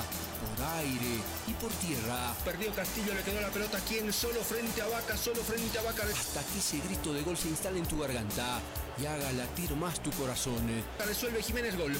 por 0.42 0.66
aire 0.80 1.22
y 1.48 1.54
por 1.54 1.72
tierra. 1.72 2.34
Perdió 2.44 2.74
Castillo, 2.74 3.14
le 3.14 3.24
quedó 3.24 3.40
la 3.40 3.48
pelota 3.48 3.80
quien 3.88 4.12
solo 4.12 4.42
frente 4.42 4.82
a 4.82 4.88
Vaca, 4.88 5.16
solo 5.16 5.42
frente 5.42 5.80
a 5.80 5.84
Vaca. 5.84 6.04
Hasta 6.04 6.44
que 6.44 6.60
ese 6.60 6.80
grito 6.80 7.14
de 7.14 7.22
gol 7.22 7.38
se 7.38 7.48
instale 7.48 7.80
en 7.80 7.86
tu 7.86 7.98
garganta 7.98 8.60
y 9.02 9.06
haga 9.06 9.32
latir 9.32 9.74
más 9.78 10.04
tu 10.04 10.12
corazón. 10.12 10.84
Resuelve 11.00 11.42
Jiménez 11.42 11.78
gol. 11.78 11.94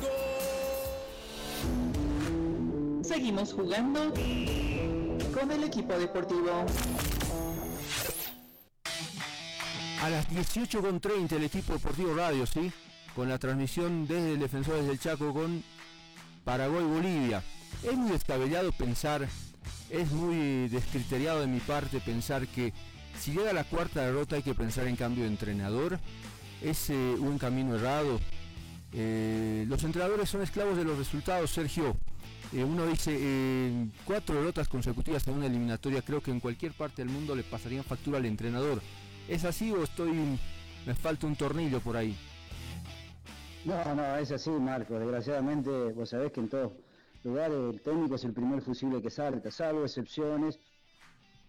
¡Gol! 0.00 0.31
Seguimos 3.02 3.52
jugando 3.52 4.12
con 5.34 5.50
el 5.50 5.64
equipo 5.64 5.98
deportivo. 5.98 6.64
A 10.00 10.10
las 10.10 10.28
18.30 10.30 11.32
el 11.32 11.44
equipo 11.44 11.72
deportivo 11.72 12.14
radio, 12.14 12.46
¿sí? 12.46 12.72
Con 13.16 13.28
la 13.28 13.38
transmisión 13.38 14.06
desde 14.06 14.36
Defensores 14.36 14.86
del 14.86 15.00
Chaco 15.00 15.32
con 15.32 15.64
Paraguay-Bolivia. 16.44 17.42
Es 17.82 17.94
muy 17.94 18.12
descabellado 18.12 18.70
pensar, 18.70 19.28
es 19.90 20.12
muy 20.12 20.68
descriteriado 20.68 21.40
de 21.40 21.48
mi 21.48 21.60
parte 21.60 22.00
pensar 22.00 22.46
que 22.46 22.72
si 23.18 23.32
llega 23.32 23.52
la 23.52 23.64
cuarta 23.64 24.02
derrota 24.02 24.36
hay 24.36 24.42
que 24.42 24.54
pensar 24.54 24.86
en 24.86 24.94
cambio 24.94 25.24
de 25.24 25.30
entrenador. 25.30 25.98
Es 26.62 26.88
eh, 26.90 26.94
un 27.18 27.38
camino 27.38 27.74
errado. 27.74 28.20
Eh, 28.92 29.64
los 29.68 29.82
entrenadores 29.82 30.30
son 30.30 30.42
esclavos 30.42 30.76
de 30.76 30.84
los 30.84 30.98
resultados, 30.98 31.50
Sergio. 31.50 31.96
Eh, 32.52 32.64
uno 32.64 32.86
dice, 32.86 33.88
cuatro 34.04 34.34
derrotas 34.34 34.68
consecutivas 34.68 35.26
en 35.26 35.34
una 35.34 35.46
eliminatoria, 35.46 36.02
creo 36.02 36.20
que 36.20 36.30
en 36.30 36.40
cualquier 36.40 36.72
parte 36.72 37.02
del 37.02 37.12
mundo 37.12 37.34
le 37.34 37.42
pasarían 37.42 37.84
factura 37.84 38.18
al 38.18 38.26
entrenador. 38.26 38.82
¿Es 39.28 39.44
así 39.44 39.70
o 39.72 39.82
estoy, 39.82 40.38
me 40.86 40.94
falta 40.94 41.26
un 41.26 41.36
tornillo 41.36 41.80
por 41.80 41.96
ahí? 41.96 42.16
No, 43.64 43.94
no, 43.94 44.16
es 44.16 44.32
así, 44.32 44.50
Marco. 44.50 44.98
Desgraciadamente, 44.98 45.70
vos 45.92 46.10
sabés 46.10 46.32
que 46.32 46.40
en 46.40 46.48
todos 46.48 46.72
lugares 47.24 47.56
el 47.56 47.80
técnico 47.80 48.16
es 48.16 48.24
el 48.24 48.32
primer 48.32 48.60
fusible 48.60 49.00
que 49.00 49.10
salta, 49.10 49.50
salvo 49.50 49.84
excepciones 49.84 50.58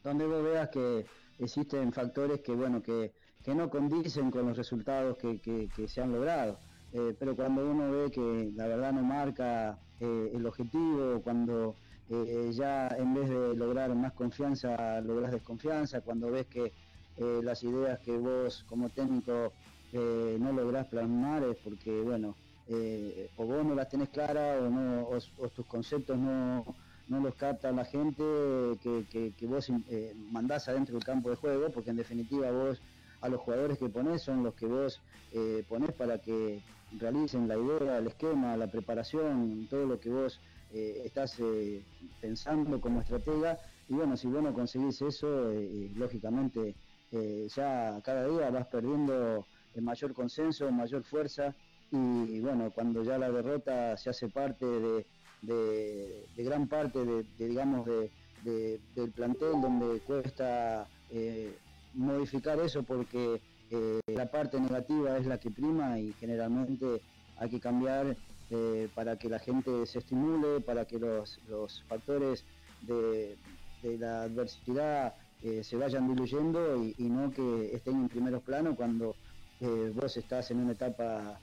donde 0.04 0.28
vos 0.28 0.44
veas 0.44 0.70
que 0.70 1.06
existen 1.40 1.92
factores 1.92 2.42
que, 2.42 2.54
bueno, 2.54 2.84
que, 2.84 3.14
que 3.44 3.56
no 3.56 3.70
condicen 3.70 4.32
con 4.32 4.48
los 4.48 4.58
resultados 4.58 5.18
que, 5.18 5.88
se 5.88 6.02
han 6.02 6.12
logrado. 6.12 6.60
Eh, 6.96 7.16
pero 7.18 7.36
cuando 7.36 7.68
uno 7.68 7.92
ve 7.92 8.12
que 8.12 8.52
la 8.56 8.68
verdad 8.68 8.94
no 8.94 9.02
marca 9.02 9.80
eh, 10.00 10.32
el 10.32 10.46
objetivo, 10.46 11.22
cuando 11.24 11.76
eh, 12.08 12.52
ya 12.54 12.88
en 12.90 13.16
vez 13.16 13.30
de 13.30 13.56
lograr 13.56 13.96
más 13.96 14.14
confianza, 14.14 15.02
logras 15.02 15.32
desconfianza, 15.32 16.02
cuando 16.02 16.30
ves 16.30 16.46
que 16.48 16.72
las 17.16 17.62
ideas 17.64 18.00
que 18.00 18.18
vos 18.18 18.64
como 18.68 18.90
técnico 18.90 19.54
no 19.94 20.52
lográs 20.52 20.88
plasmar 20.88 21.44
es 21.44 21.56
porque, 21.58 22.02
bueno, 22.02 22.36
o 23.38 23.46
vos 23.46 23.64
no 23.64 23.76
las 23.76 23.88
tenés 23.88 24.10
claras 24.10 24.60
o, 25.38 25.50
tus 25.50 25.66
conceptos 25.68 26.18
no, 26.18 26.66
no 27.08 27.20
los 27.20 27.36
capta 27.36 27.72
la 27.72 27.86
gente 27.86 28.24
que, 28.82 29.34
que 29.38 29.46
vos 29.46 29.72
mandás 30.32 30.68
adentro 30.70 30.96
del 30.96 31.04
campo 31.04 31.30
de 31.30 31.36
juego, 31.36 31.70
porque 31.70 31.92
en 31.92 31.98
definitiva 31.98 32.50
vos 32.50 32.82
a 33.24 33.30
los 33.30 33.40
jugadores 33.40 33.78
que 33.78 33.88
pones 33.88 34.22
son 34.22 34.44
los 34.44 34.54
que 34.54 34.66
vos 34.66 35.02
eh, 35.32 35.64
para 35.98 36.20
que 36.20 36.62
realicen 37.00 37.48
la 37.48 37.58
idea, 37.58 37.98
el 37.98 38.08
esquema, 38.08 38.58
la 38.58 38.68
preparación, 38.68 39.66
todo 39.70 39.86
lo 39.86 40.00
que 40.00 40.10
vos 40.10 40.42
eh, 40.74 41.04
estás 41.06 41.40
eh, 41.40 41.86
pensando 42.20 42.82
como 42.82 43.00
estratega. 43.00 43.58
Y 43.88 43.94
bueno, 43.94 44.18
si 44.18 44.28
vos 44.28 44.44
no 44.44 44.54
conseguís 44.54 45.02
eso, 45.02 45.52
eh, 45.52 45.90
lógicamente 45.96 46.76
ya 47.56 48.02
cada 48.04 48.28
día 48.28 48.50
vas 48.50 48.66
perdiendo 48.66 49.46
mayor 49.80 50.14
consenso, 50.14 50.72
mayor 50.72 51.04
fuerza. 51.04 51.56
Y, 51.92 52.40
bueno, 52.40 52.72
cuando 52.72 53.04
ya 53.04 53.20
la 53.20 53.30
derrota 53.30 53.96
se 53.98 54.10
hace 54.10 54.30
parte 54.30 54.66
de, 54.66 56.26
gran 56.36 56.68
parte 56.68 57.06
de, 57.06 57.24
digamos, 57.38 57.86
del 58.44 59.12
plantel 59.14 59.62
donde 59.62 60.00
cuesta 60.00 60.88
modificar 61.94 62.60
eso 62.60 62.84
porque 62.84 63.42
eh, 63.72 64.00
la 64.08 64.26
parte 64.26 64.60
negativa 64.60 65.18
es 65.18 65.26
la 65.26 65.40
que 65.40 65.52
prima 65.52 66.00
y 66.00 66.14
generalmente 66.14 67.02
hay 67.38 67.50
que 67.50 67.60
cambiar 67.60 68.16
eh, 68.50 68.90
para 68.94 69.18
que 69.18 69.30
la 69.30 69.40
gente 69.40 69.86
se 69.86 70.00
estimule, 70.00 70.62
para 70.62 70.86
que 70.86 71.00
los, 71.00 71.40
factores 71.88 72.46
de, 72.82 73.38
la 73.84 74.24
adversidad 74.24 75.16
eh, 75.42 75.64
se 75.64 75.76
vayan 75.76 76.08
diluyendo 76.08 76.84
y, 76.84 77.04
no 77.04 77.32
que 77.32 77.72
estén 77.74 77.96
en 77.96 78.10
primeros 78.10 78.44
planos 78.44 78.76
cuando 78.76 79.16
vos 79.96 80.18
estás 80.18 80.52
en 80.52 80.58
una 80.60 80.74
etapa 80.74 81.40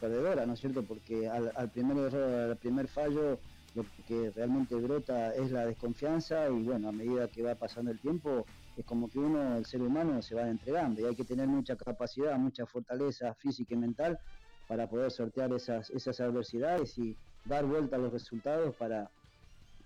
perdedora, 0.00 0.44
¿no 0.44 0.54
es 0.54 0.60
cierto? 0.60 0.82
Porque 0.82 1.28
al, 1.28 1.52
al 1.54 1.70
primer 1.70 1.96
error, 1.96 2.50
al 2.50 2.56
primer 2.56 2.88
fallo, 2.88 3.38
lo 3.74 3.86
que 4.06 4.30
realmente 4.34 4.74
brota 4.74 5.34
es 5.34 5.50
la 5.50 5.64
desconfianza 5.64 6.48
y 6.48 6.62
bueno, 6.62 6.88
a 6.88 6.92
medida 6.92 7.28
que 7.28 7.42
va 7.42 7.54
pasando 7.54 7.90
el 7.90 8.00
tiempo, 8.00 8.44
es 8.76 8.84
como 8.84 9.08
que 9.08 9.18
uno, 9.18 9.56
el 9.56 9.66
ser 9.66 9.82
humano, 9.82 10.22
se 10.22 10.34
va 10.34 10.48
entregando 10.48 11.00
y 11.00 11.04
hay 11.04 11.14
que 11.14 11.24
tener 11.24 11.46
mucha 11.46 11.76
capacidad, 11.76 12.38
mucha 12.38 12.66
fortaleza 12.66 13.34
física 13.34 13.74
y 13.74 13.78
mental 13.78 14.18
para 14.66 14.88
poder 14.88 15.10
sortear 15.10 15.52
esas, 15.52 15.90
esas 15.90 16.20
adversidades 16.20 16.96
y 16.98 17.16
dar 17.44 17.66
vuelta 17.66 17.96
a 17.96 17.98
los 17.98 18.12
resultados 18.12 18.74
para, 18.76 19.10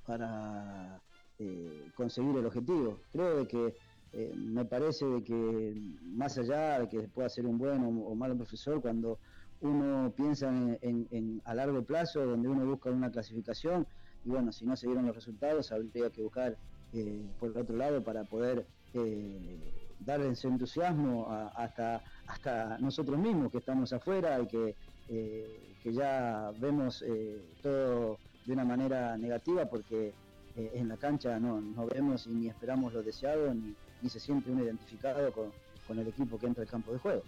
para 0.07 1.00
eh, 1.38 1.90
conseguir 1.95 2.37
el 2.37 2.47
objetivo. 2.47 2.99
Creo 3.12 3.38
de 3.38 3.47
que 3.49 3.75
eh, 4.12 4.33
me 4.37 4.64
parece 4.64 5.05
de 5.07 5.23
que 5.25 5.75
más 6.02 6.38
allá 6.38 6.81
de 6.81 6.88
que 6.88 7.02
pueda 7.09 7.28
ser 7.28 7.47
un 7.47 7.59
buen 7.59 7.83
o, 7.85 8.14
mal 8.14 8.37
profesor, 8.37 8.81
cuando 8.81 9.19
uno 9.61 10.12
piensa 10.16 10.49
en, 10.81 11.43
a 11.45 11.55
largo 11.55 11.83
plazo, 11.83 12.25
donde 12.25 12.49
uno 12.49 12.64
busca 12.66 12.90
una 12.90 13.11
clasificación, 13.11 13.87
y 14.25 14.31
bueno, 14.31 14.52
si 14.52 14.64
no 14.64 14.76
se 14.76 14.87
dieron 14.87 15.07
los 15.07 15.16
resultados, 15.16 15.73
habría 15.73 16.11
que 16.11 16.23
buscar 16.23 16.57
eh, 16.93 17.26
por 17.38 17.50
el 17.50 17.59
otro 17.59 17.76
lado 17.76 18.02
para 18.02 18.25
poder 18.25 18.66
eh, 19.04 19.58
darle 20.00 20.30
ese 20.30 20.48
entusiasmo 20.48 21.28
hasta, 21.54 22.02
hasta 22.26 22.78
nosotros 22.78 23.18
mismos 23.18 23.50
que 23.50 23.58
estamos 23.58 23.92
afuera 23.92 24.40
y 24.40 24.46
que, 24.46 24.74
eh, 25.08 25.76
que 25.82 25.92
ya 25.92 26.52
vemos 26.58 27.02
eh, 27.06 27.42
todo 27.62 28.18
de 28.44 28.52
una 28.52 28.64
manera 28.64 29.16
negativa 29.16 29.66
porque 29.66 30.12
en 30.56 30.88
la 30.88 30.96
cancha 30.96 31.38
no, 31.38 31.60
no 31.60 31.86
vemos 31.86 32.26
y 32.26 32.30
ni 32.30 32.48
esperamos 32.48 32.94
lo 32.94 33.02
deseado 33.02 33.52
ni, 33.52 33.74
ni 34.00 34.08
se 34.08 34.18
siente 34.18 34.50
uno 34.50 34.64
identificado 34.64 35.30
con, 35.32 35.52
con 35.86 35.98
el 35.98 36.08
equipo 36.08 36.38
que 36.38 36.46
entra 36.46 36.62
al 36.62 36.70
campo 36.70 36.92
de 36.92 36.98
juego. 36.98 37.22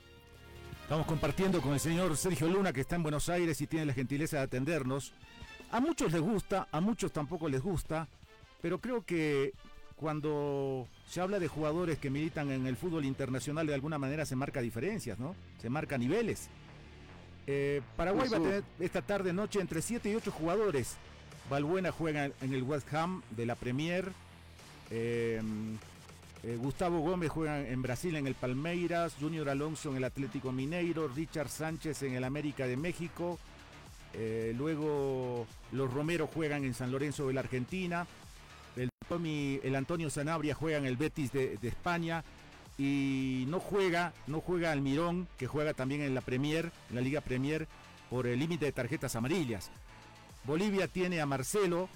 Estamos 0.82 1.06
compartiendo 1.06 1.60
con 1.60 1.74
el 1.74 1.80
señor 1.80 2.16
Sergio 2.16 2.48
Luna, 2.48 2.72
que 2.72 2.80
está 2.80 2.96
en 2.96 3.02
Buenos 3.02 3.28
Aires 3.28 3.60
y 3.60 3.66
tiene 3.66 3.84
la 3.84 3.92
gentileza 3.92 4.38
de 4.38 4.44
atendernos. 4.44 5.12
A 5.70 5.80
muchos 5.80 6.10
les 6.12 6.22
gusta, 6.22 6.66
a 6.72 6.80
muchos 6.80 7.12
tampoco 7.12 7.46
les 7.48 7.60
gusta, 7.60 8.08
pero 8.62 8.80
creo 8.80 9.04
que 9.04 9.52
cuando 9.98 10.86
se 11.08 11.20
habla 11.20 11.38
de 11.38 11.48
jugadores 11.48 11.98
que 11.98 12.08
militan 12.08 12.50
en 12.50 12.66
el 12.66 12.76
fútbol 12.76 13.04
internacional, 13.04 13.66
de 13.66 13.74
alguna 13.74 13.98
manera 13.98 14.24
se 14.24 14.36
marca 14.36 14.60
diferencias, 14.60 15.18
¿no? 15.18 15.34
Se 15.60 15.68
marca 15.68 15.98
niveles. 15.98 16.48
Eh, 17.46 17.82
Paraguay 17.96 18.28
va 18.28 18.36
a 18.36 18.40
tener 18.40 18.64
esta 18.78 19.02
tarde 19.02 19.32
noche 19.32 19.60
entre 19.60 19.82
7 19.82 20.10
y 20.10 20.14
8 20.14 20.30
jugadores. 20.30 20.96
Valbuena 21.50 21.90
juega 21.90 22.26
en 22.26 22.54
el 22.54 22.62
West 22.62 22.92
Ham 22.94 23.22
de 23.30 23.46
la 23.46 23.56
Premier. 23.56 24.12
Eh, 24.90 25.42
eh, 26.44 26.56
Gustavo 26.60 27.00
Gómez 27.00 27.30
juega 27.30 27.66
en 27.66 27.82
Brasil 27.82 28.14
en 28.14 28.26
el 28.26 28.34
Palmeiras. 28.34 29.16
Junior 29.18 29.48
Alonso 29.48 29.90
en 29.90 29.96
el 29.96 30.04
Atlético 30.04 30.52
Mineiro. 30.52 31.08
Richard 31.08 31.48
Sánchez 31.48 32.02
en 32.04 32.14
el 32.14 32.24
América 32.24 32.66
de 32.66 32.76
México. 32.76 33.38
luego 34.54 35.46
los 35.72 35.92
Romero 35.92 36.26
juegan 36.26 36.64
en 36.64 36.74
San 36.74 36.92
Lorenzo 36.92 37.26
de 37.26 37.34
la 37.34 37.40
Argentina 37.40 38.06
el 39.10 39.74
Antonio 39.74 40.10
Sanabria 40.10 40.54
juega 40.54 40.78
en 40.78 40.86
el 40.86 40.96
Betis 40.96 41.32
de, 41.32 41.58
España 41.62 42.24
y 42.76 43.44
no 43.48 43.60
juega, 43.60 44.12
no 44.26 44.40
juega 44.40 44.72
Almirón, 44.72 45.28
que 45.38 45.46
juega 45.46 45.74
también 45.74 46.02
en 46.02 46.14
la 46.14 46.20
Premier, 46.20 46.70
en 46.90 46.96
la 46.96 47.00
Liga 47.00 47.20
Premier, 47.20 47.66
por 48.10 48.26
el 48.26 48.38
límite 48.38 48.66
de 48.66 48.72
tarjetas 48.72 49.16
amarillas. 49.16 49.70
Bolivia 50.44 50.88
tiene 50.88 51.20
a 51.20 51.26
Marcelo 51.26 51.88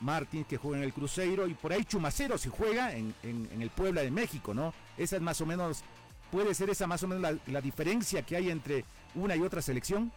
Martins 0.00 0.46
que 0.46 0.56
juega 0.56 0.78
en 0.78 0.84
el 0.84 0.92
Cruzeiro 0.92 1.46
y 1.46 1.54
por 1.54 1.72
ahí 1.72 1.84
Chumacero 1.84 2.38
si 2.38 2.48
juega 2.48 2.94
en, 2.94 3.14
el 3.22 3.70
Puebla 3.70 4.02
de 4.02 4.10
México, 4.10 4.54
¿no? 4.54 4.72
Esa 4.96 5.16
es 5.16 5.22
más 5.22 5.40
o 5.40 5.46
menos, 5.46 5.82
puede 6.30 6.54
ser 6.54 6.70
esa 6.70 6.86
más 6.86 7.02
o 7.02 7.08
menos 7.08 7.38
la, 7.46 7.60
diferencia 7.60 8.22
que 8.22 8.36
hay 8.36 8.50
entre 8.50 8.84
una 9.14 9.36
y 9.36 9.40
otra 9.40 9.62
selección. 9.62 10.12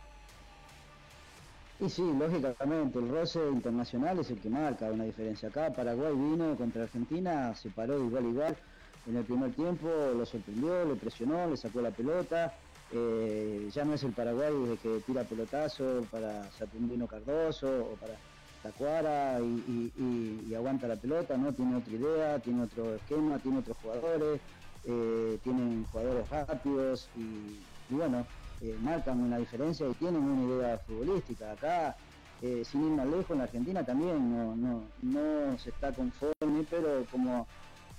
Y 1.84 1.90
sí, 1.90 2.14
lógicamente, 2.18 2.98
el 2.98 3.10
roce 3.10 3.40
internacional 3.52 4.18
es 4.20 4.30
el 4.30 4.40
que 4.40 4.50
marca 4.50 4.90
una 4.90 5.04
diferencia. 5.04 5.50
Acá 5.50 5.70
Paraguay 5.70 6.14
vino 6.16 6.56
contra 6.56 6.84
Argentina, 6.84 7.54
se 7.56 7.70
paró 7.72 8.00
de 8.00 8.06
igual 8.06 8.26
a 8.26 8.30
igual 8.30 8.58
en 9.06 9.18
el 9.18 9.26
primer 9.26 9.52
tiempo, 9.52 9.90
lo 10.16 10.26
sorprendió, 10.26 10.86
lo 10.86 10.96
presionó, 10.96 11.46
le 11.46 11.58
sacó 11.58 11.82
la 11.82 11.92
pelota. 11.92 12.54
Eh, 12.94 13.70
ya 13.74 13.84
no 13.84 13.96
es 13.96 14.04
el 14.04 14.14
Paraguay 14.14 14.54
de 14.66 14.78
que 14.78 15.02
tira 15.06 15.26
pelotazo 15.26 16.06
para 16.10 16.50
Saturnino 16.52 17.06
Cardoso 17.06 17.68
o 17.68 17.96
para 17.96 18.14
Tacuara 18.62 19.42
y, 19.42 20.54
aguanta 20.56 20.88
la 20.88 20.96
pelota, 20.96 21.36
¿no? 21.36 21.52
Tiene 21.52 21.76
otra 21.76 21.94
idea, 21.94 22.40
tiene 22.40 22.64
otro 22.64 22.96
esquema, 22.96 23.40
tiene 23.40 23.60
otros 23.60 23.76
jugadores, 23.82 24.40
eh, 24.86 25.38
tienen 25.44 25.84
jugadores 25.92 26.30
rápidos 26.30 27.10
y, 27.18 27.94
bueno, 27.94 28.26
eh, 28.64 28.78
marcan 28.82 29.20
una 29.20 29.38
diferencia 29.38 29.86
y 29.90 29.94
tienen 29.96 30.24
una 30.24 30.56
idea 30.56 30.78
futbolística. 30.78 31.52
Acá, 31.52 31.98
eh, 32.42 32.64
sin 32.64 32.86
ir 32.86 32.92
más 32.92 33.08
lejos, 33.08 33.32
en 33.32 33.38
la 33.40 33.44
Argentina 33.44 33.86
también 33.86 34.32
no, 34.32 34.84
no, 35.02 35.58
se 35.58 35.70
está 35.70 35.92
conforme, 35.92 36.66
pero 36.70 37.06
como 37.12 37.46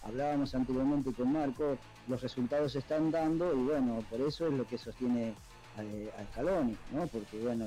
hablábamos 0.02 0.54
anteriormente 0.54 1.12
con 1.12 1.33
Marco, 1.33 1.76
los 2.09 2.23
resultados 2.23 2.73
se 2.73 2.78
están 2.78 3.11
dando 3.11 3.54
y 3.54 3.62
bueno, 3.62 4.02
por 4.09 4.23
eso 4.23 4.47
es 4.47 4.54
lo 4.54 4.66
que 4.66 4.78
sostiene 4.78 5.35
a, 5.76 6.25
Scaloni, 6.33 6.76
¿no? 6.92 7.06
Porque 7.09 7.38
bueno, 7.42 7.66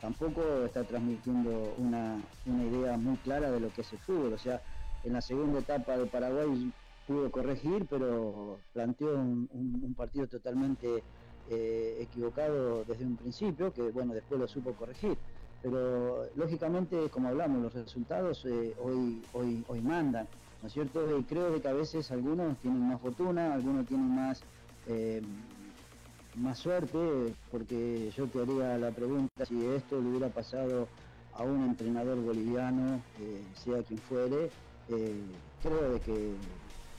tampoco 0.00 0.64
está 0.64 0.82
transmitiendo 0.84 1.74
una, 1.76 2.22
idea 2.46 2.96
muy 2.96 3.16
clara 3.18 3.50
de 3.50 3.60
lo 3.60 3.68
que 3.68 3.82
es 3.82 3.92
el 3.92 3.98
fútbol. 3.98 4.32
O 4.32 4.38
sea, 4.38 4.62
en 5.04 5.12
la 5.12 5.20
segunda 5.20 5.58
etapa 5.58 5.98
de 5.98 6.06
Paraguay 6.06 6.72
pudo 7.06 7.30
corregir, 7.30 7.86
pero 7.90 8.58
planteó 8.72 9.14
un, 9.14 9.94
partido 9.96 10.26
totalmente 10.26 11.02
eh, 11.50 11.98
equivocado 12.00 12.84
desde 12.84 13.04
un 13.04 13.16
principio, 13.16 13.72
que 13.72 13.82
bueno, 13.90 14.14
después 14.14 14.40
lo 14.40 14.46
supo 14.46 14.72
corregir. 14.72 15.16
Pero 15.62 16.26
lógicamente, 16.36 17.08
como 17.10 17.28
hablamos, 17.28 17.62
los 17.62 17.74
resultados 17.74 18.44
eh, 18.46 18.74
hoy, 18.82 19.20
hoy, 19.32 19.64
hoy 19.68 19.80
mandan, 19.80 20.28
¿no 20.62 20.68
es 20.68 20.72
cierto? 20.72 21.18
Y 21.18 21.24
creo 21.24 21.60
que 21.60 21.68
a 21.68 21.72
veces 21.72 22.10
algunos 22.12 22.56
tienen 22.58 22.88
más 22.88 23.00
fortuna, 23.00 23.54
algunos 23.54 23.86
tienen 23.86 24.14
más... 24.14 24.42
Eh, 24.86 25.22
más 26.36 26.58
suerte, 26.58 27.34
porque 27.50 28.12
yo 28.16 28.28
te 28.28 28.40
haría 28.40 28.78
la 28.78 28.92
pregunta 28.92 29.44
si 29.44 29.66
esto 29.66 30.00
le 30.00 30.10
hubiera 30.10 30.28
pasado 30.28 30.86
a 31.34 31.42
un 31.42 31.64
entrenador 31.64 32.22
boliviano, 32.22 33.02
sea 33.56 33.82
quien 33.82 33.98
fuere, 33.98 34.48
creo 34.86 35.92
de 35.92 36.00
que 36.00 36.32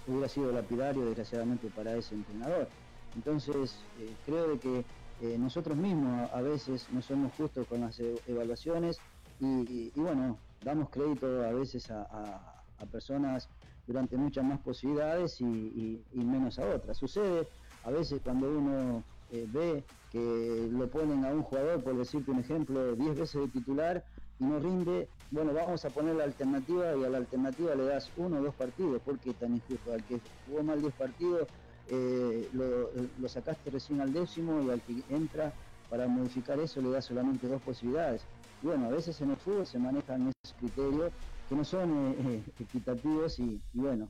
hubiera 0.05 0.27
sido 0.27 0.51
lapidario 0.51 1.05
desgraciadamente 1.05 1.69
para 1.69 1.95
ese 1.95 2.15
entrenador. 2.15 2.67
Entonces, 3.15 3.75
eh, 3.99 4.13
creo 4.25 4.47
de 4.47 4.59
que 4.59 4.85
eh, 5.21 5.37
nosotros 5.37 5.77
mismos 5.77 6.29
a, 6.31 6.41
veces 6.41 6.87
no 6.91 7.01
somos 7.01 7.31
justos 7.33 7.67
con 7.67 7.81
las 7.81 7.99
e, 7.99 8.15
evaluaciones 8.27 8.99
y, 9.39 9.91
bueno, 9.95 10.37
damos 10.63 10.89
crédito 10.89 11.43
a 11.43 11.51
veces 11.51 11.89
a, 11.89 12.63
personas 12.91 13.47
durante 13.85 14.17
muchas 14.17 14.43
más 14.43 14.59
posibilidades 14.59 15.39
y, 15.41 16.03
menos 16.13 16.57
a 16.57 16.65
otras. 16.75 16.97
Sucede 16.97 17.47
a 17.83 17.91
veces 17.91 18.21
cuando 18.23 18.49
uno 18.49 19.03
eh, 19.31 19.47
ve 19.51 19.83
que 20.11 20.67
lo 20.71 20.87
ponen 20.89 21.23
a 21.25 21.29
un 21.29 21.43
jugador, 21.43 21.83
por 21.83 21.95
decirte 21.95 22.31
un 22.31 22.39
ejemplo, 22.39 22.95
10 22.95 23.19
veces 23.19 23.41
de 23.41 23.47
titular 23.47 24.03
y 24.39 24.43
no 24.43 24.59
rinde, 24.59 25.07
bueno, 25.29 25.53
vamos 25.53 25.85
a 25.85 25.89
poner 25.89 26.15
la 26.15 26.25
alternativa 26.25 26.95
y 26.95 27.03
a 27.03 27.09
la 27.09 27.19
alternativa 27.19 27.75
le 27.75 27.85
das 27.85 28.11
uno 28.17 28.39
o 28.39 28.41
dos 28.41 28.55
partidos, 28.55 29.01
porque 29.05 29.33
tan 29.33 29.53
injusto? 29.53 29.93
Al 29.93 30.03
que 30.03 30.19
jugó 30.47 30.63
mal 30.63 30.81
10 30.81 30.93
partidos, 30.95 31.47
eh, 31.91 32.49
lo, 32.53 33.27
sacaste 33.27 33.69
recién 33.69 34.01
al 34.01 34.13
décimo 34.13 34.61
y 34.63 34.69
al 34.69 34.81
que 34.81 35.03
entra 35.09 35.53
para 35.89 36.07
modificar 36.07 36.57
eso 36.59 36.81
le 36.81 36.89
das 36.89 37.05
solamente 37.05 37.47
dos 37.47 37.61
posibilidades. 37.61 38.23
Y 38.63 38.67
bueno, 38.67 38.85
a 38.87 38.89
veces 38.89 39.19
en 39.21 39.31
el 39.31 39.37
fútbol 39.37 39.65
se 39.65 39.77
manejan 39.77 40.31
esos 40.43 40.57
criterios 40.57 41.11
que 41.49 41.55
no 41.55 41.65
son 41.65 42.15
eh, 42.17 42.43
equitativos 42.59 43.39
y, 43.39 43.61
bueno, 43.73 44.09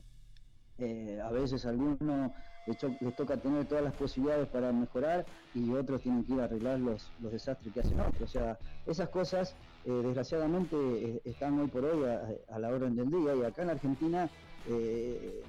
a 1.24 1.30
veces 1.30 1.64
algunos 1.66 2.32
les, 2.66 3.14
toca 3.16 3.36
tener 3.36 3.66
todas 3.66 3.84
las 3.84 3.94
posibilidades 3.94 4.48
para 4.48 4.72
mejorar 4.72 5.24
y 5.54 5.72
otros 5.72 6.02
tienen 6.02 6.24
que 6.24 6.34
ir 6.34 6.40
a 6.40 6.44
arreglar 6.44 6.78
los, 6.78 7.10
desastres 7.18 7.72
que 7.72 7.80
hacen 7.80 8.00
otros. 8.00 8.22
O 8.22 8.26
sea, 8.26 8.58
esas 8.86 9.08
cosas 9.08 9.54
eh, 9.84 9.90
desgraciadamente 9.90 10.76
eh, 10.76 11.20
están 11.24 11.58
hoy 11.58 11.66
por 11.66 11.84
hoy 11.84 12.04
a, 12.48 12.58
la 12.58 12.68
orden 12.68 12.94
del 12.94 13.10
día 13.10 13.34
y 13.34 13.42
acá 13.42 13.62
en 13.62 13.70
Argentina 13.70 14.28
eh, 14.68 15.42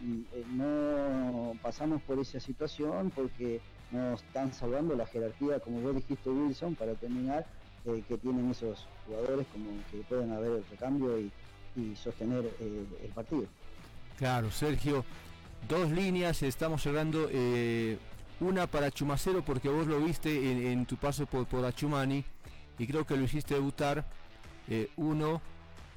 no 0.53 1.53
pasamos 1.61 2.01
por 2.03 2.19
esa 2.19 2.39
situación 2.39 3.11
porque 3.15 3.61
nos 3.91 4.23
están 4.23 4.53
salvando 4.53 4.95
la 4.95 5.05
jerarquía, 5.05 5.59
como 5.59 5.81
vos 5.81 5.95
dijiste 5.95 6.29
Wilson, 6.29 6.75
para 6.75 6.93
terminar, 6.95 7.45
que 7.83 8.17
tienen 8.17 8.49
esos 8.49 8.87
jugadores 9.05 9.45
como 9.51 9.69
que 9.91 9.97
pueden 10.07 10.31
haber 10.31 10.51
el 10.51 10.65
recambio 10.71 11.19
y, 11.19 11.31
sostener 11.95 12.45
el 12.59 13.09
partido. 13.15 13.47
Claro, 14.17 14.51
Sergio, 14.51 15.03
dos 15.67 15.89
líneas, 15.91 16.43
estamos 16.43 16.83
cerrando 16.83 17.27
eh, 17.31 17.97
una 18.39 18.67
para 18.67 18.91
Chumacero 18.91 19.43
porque 19.43 19.69
vos 19.69 19.87
lo 19.87 19.99
viste 19.99 20.71
en, 20.71 20.85
tu 20.85 20.97
paso 20.97 21.25
por, 21.25 21.45
por, 21.45 21.65
Achumani 21.65 22.23
y 22.77 22.87
creo 22.87 23.05
que 23.05 23.15
lo 23.15 23.23
hiciste 23.23 23.55
debutar. 23.55 24.05
Eh, 24.69 24.89
uno, 24.95 25.41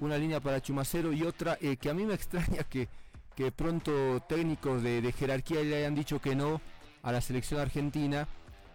una 0.01 0.19
línea 0.19 0.41
para 0.41 0.61
Chumacero 0.61 1.13
y 1.13 1.23
otra 1.23 1.57
eh, 1.61 1.77
que 1.77 1.89
a 1.91 1.95
mí 1.95 2.05
me 2.05 2.15
extraña 2.15 2.65
que, 2.65 2.89
que 3.37 3.53
pronto 3.53 4.21
técnicos 4.29 4.83
de, 4.83 5.13
jerarquía 5.17 5.63
le 5.63 5.77
hayan 5.77 5.95
dicho 5.95 6.21
que 6.21 6.35
no 6.35 6.61
a 7.03 7.13
la 7.13 7.21
selección 7.21 7.61
argentina 7.61 8.27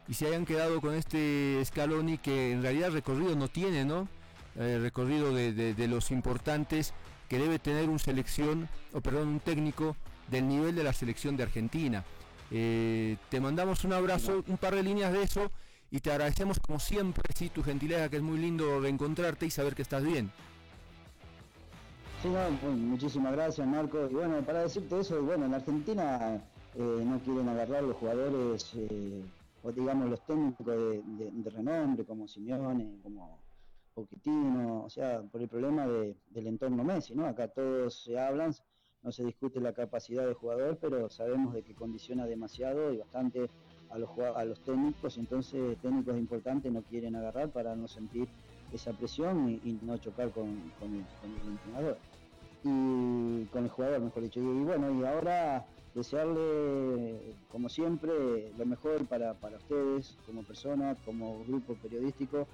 y 0.08 0.13
se 0.13 0.28
hayan 0.28 0.45
quedado 0.45 0.80
con 0.80 0.93
este 0.93 1.62
Scaloni 1.65 2.17
que 2.17 2.52
en 2.52 2.62
realidad 2.62 2.91
recorrido 2.91 3.36
no 3.36 3.47
tiene, 3.47 3.86
¿no? 3.86 4.08
recorrido 4.56 5.34
de, 5.34 5.54
de, 5.54 5.88
los 5.88 6.12
importantes 6.12 6.93
que 7.30 7.39
debe 7.39 7.58
tener 7.58 7.88
un 7.89 8.00
selección, 8.00 8.67
o 8.91 9.00
perdón, 9.00 9.30
un 9.30 9.39
técnico 9.39 9.95
del 10.30 10.47
nivel 10.47 10.76
de 10.76 10.84
la 10.84 10.91
selección 10.93 11.38
de 11.38 11.43
Argentina. 11.43 12.04
Eh, 12.52 13.15
te 13.30 13.39
mandamos 13.39 13.86
un 13.86 13.93
abrazo, 13.93 14.43
un 14.47 14.58
par 14.58 14.76
de 14.76 14.84
líneas 14.84 15.13
de 15.13 15.24
eso 15.24 15.52
y 15.89 16.02
te 16.02 16.12
agradecemos 16.12 16.60
como 16.60 16.80
siempre, 16.80 17.24
sí, 17.34 17.50
tu 17.50 17.63
gentileza, 17.63 18.10
que 18.10 18.17
es 18.17 18.21
muy 18.21 18.38
lindo 18.38 18.82
reencontrarte 18.82 19.45
y 19.45 19.52
saber 19.52 19.74
que 19.74 19.82
estás 19.82 20.04
bien. 20.04 20.32
Sí, 22.22 22.28
muchísimas 22.68 23.32
gracias 23.32 23.68
Marco. 23.68 24.08
Y 24.08 24.14
bueno, 24.14 24.44
para 24.46 24.62
decirte 24.62 25.00
eso, 25.00 25.24
bueno, 25.24 25.48
en 25.48 25.56
Argentina 25.56 26.40
eh, 26.76 27.04
no 27.04 27.20
quieren 27.22 27.50
agarrar 27.50 27.82
los 27.82 27.96
jugadores, 27.98 28.76
eh, 28.76 29.24
o 29.64 29.72
digamos 29.72 30.08
los 30.08 30.22
técnicos 30.28 30.64
de, 30.68 31.02
renombre, 31.50 32.06
como 32.06 32.28
Simeone, 32.28 33.00
como 33.02 33.40
Poquitino, 33.96 34.84
o 34.84 34.90
sea, 34.92 35.24
por 35.24 35.42
el 35.42 35.48
problema 35.48 35.88
del 35.88 36.48
entorno 36.48 36.84
Messi, 36.84 37.16
¿no? 37.16 37.26
Acá 37.26 37.48
todos 37.48 38.04
se 38.04 38.20
hablan, 38.20 38.54
no 39.02 39.12
se 39.12 39.24
discute 39.24 39.60
la 39.60 39.74
capacidad 39.74 40.24
del 40.24 40.36
jugador, 40.36 40.78
pero 40.80 41.10
sabemos 41.10 41.56
de 41.56 41.64
que 41.64 41.74
condiciona 41.74 42.28
demasiado 42.28 42.94
y 42.94 42.98
bastante 42.98 43.50
a 43.90 43.98
los, 43.98 44.12
a 44.20 44.46
los 44.46 44.62
técnicos, 44.62 45.18
entonces 45.18 45.76
técnicos 45.82 46.16
importantes 46.16 46.72
no 46.72 46.84
quieren 46.84 47.16
agarrar 47.16 47.50
para 47.50 47.76
no 47.76 47.88
sentir 47.88 48.28
esa 48.74 48.94
presión 48.94 49.60
y, 49.64 49.80
no 49.82 49.98
chocar 49.98 50.32
con, 50.32 50.48
el, 50.48 51.50
entrenador. 51.50 51.98
Y 52.63 53.45
con 53.45 53.63
el 53.63 53.69
jugador, 53.69 54.02
mejor 54.02 54.24
dicho. 54.24 54.39
Y, 54.39 54.63
bueno, 54.63 54.91
y 54.91 55.04
ahora 55.06 55.65
desearle, 55.95 57.36
como 57.52 57.69
siempre, 57.69 58.52
lo 58.58 58.65
mejor 58.65 59.06
para, 59.08 59.36
ustedes, 59.58 60.17
como 60.26 60.43
personas, 60.43 60.97
como 61.06 61.43
grupo 61.45 61.76
periodístico, 61.76 62.47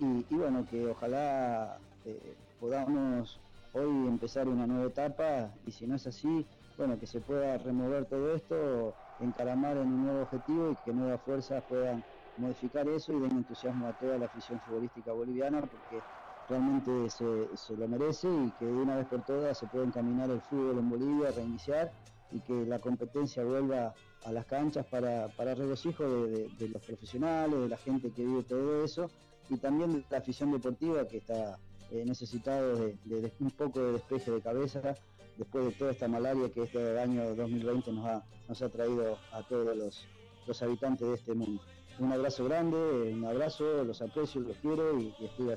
y, 0.00 0.34
bueno, 0.34 0.66
que 0.70 0.86
ojalá 0.86 1.78
eh, 2.04 2.34
podamos 2.60 3.38
hoy 3.72 4.06
empezar 4.06 4.48
una 4.48 4.66
nueva 4.66 4.86
etapa 4.86 5.50
y 5.66 5.72
si 5.72 5.86
no 5.86 5.96
es 5.96 6.06
así, 6.06 6.46
bueno, 6.76 6.98
que 6.98 7.06
se 7.06 7.20
pueda 7.20 7.58
remover 7.58 8.04
todo 8.06 8.34
esto, 8.34 8.94
encaramar 9.20 9.76
en 9.76 9.86
un 9.86 10.04
nuevo 10.04 10.22
objetivo 10.22 10.72
y 10.72 10.76
que 10.84 10.92
nuevas 10.92 11.20
fuerzas 11.22 11.62
puedan 11.64 12.02
modificar 12.36 12.88
eso 12.88 13.12
y 13.12 13.20
den 13.20 13.32
entusiasmo 13.32 13.86
a 13.86 13.92
toda 13.92 14.18
la 14.18 14.26
afición 14.26 14.60
futbolística 14.60 15.12
boliviana 15.12 15.60
porque 15.60 16.02
realmente 16.48 17.10
se, 17.10 17.76
lo 17.76 17.88
merece 17.88 18.28
y 18.28 18.50
que 18.58 18.66
de 18.66 18.72
una 18.72 18.96
vez 18.96 19.06
por 19.06 19.24
todas 19.24 19.58
se 19.58 19.66
pueda 19.66 19.84
encaminar 19.84 20.30
el 20.30 20.40
fútbol 20.40 20.78
en 20.78 20.90
Bolivia, 20.90 21.30
reiniciar 21.30 21.92
y 22.30 22.40
que 22.40 22.64
la 22.66 22.78
competencia 22.78 23.44
vuelva 23.44 23.94
a 24.24 24.32
las 24.32 24.46
canchas 24.46 24.86
para, 24.86 25.28
para 25.28 25.54
regocijo 25.54 26.04
de, 26.04 26.68
los 26.68 26.82
profesionales, 26.82 27.60
de 27.60 27.68
la 27.68 27.76
gente 27.76 28.10
que 28.10 28.24
vive 28.24 28.42
todo 28.42 28.84
eso 28.84 29.10
y 29.48 29.58
también 29.58 29.92
de 29.92 30.04
la 30.10 30.18
afición 30.18 30.50
deportiva 30.52 31.06
que 31.06 31.18
está 31.18 31.58
eh, 31.90 32.04
necesitados 32.06 32.78
de, 33.04 33.32
un 33.40 33.50
poco 33.50 33.80
de 33.80 33.92
despeje 33.92 34.30
de 34.30 34.40
cabeza 34.40 34.94
después 35.36 35.64
de 35.66 35.72
toda 35.72 35.90
esta 35.90 36.08
malaria 36.08 36.50
que 36.50 36.62
este 36.62 36.98
año 36.98 37.34
2020 37.34 37.92
nos 37.92 38.06
ha, 38.06 38.24
nos 38.48 38.62
ha 38.62 38.68
traído 38.68 39.18
a 39.32 39.42
todos 39.42 39.76
los, 39.76 40.06
los 40.46 40.62
habitantes 40.62 41.06
de 41.06 41.14
este 41.14 41.34
mundo. 41.34 41.62
Un 41.98 42.12
abrazo 42.12 42.44
grande, 42.44 42.76
un 43.12 43.24
abrazo, 43.24 43.84
los 43.84 44.02
aprecio, 44.02 44.40
los 44.40 44.56
quiero 44.58 44.98
y, 44.98 45.14
estoy 45.20 45.50
a 45.50 45.56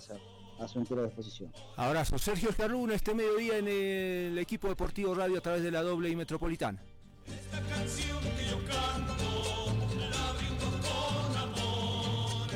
a 0.60 0.68
su 0.68 0.80
entera 0.80 1.04
disposición. 1.04 1.52
Abrazo. 1.76 2.18
Sergio 2.18 2.50
Escarluna, 2.50 2.96
este 2.96 3.14
mediodía 3.14 3.58
en 3.58 3.68
el 3.68 4.38
equipo 4.38 4.68
deportivo 4.68 5.14
radio 5.14 5.38
a 5.38 5.42
través 5.42 5.64
de 5.64 5.72
la 5.72 5.82
doble 5.82 6.10
y 6.10 6.16
metropolitana. 6.16 6.82
Esta 7.26 7.62
canción 7.62 8.20
que 8.22 8.50
yo 8.50 8.58
canto, 8.66 9.14
la 10.00 10.34
brindo 10.34 10.66
con 10.88 11.38
amor 11.38 12.48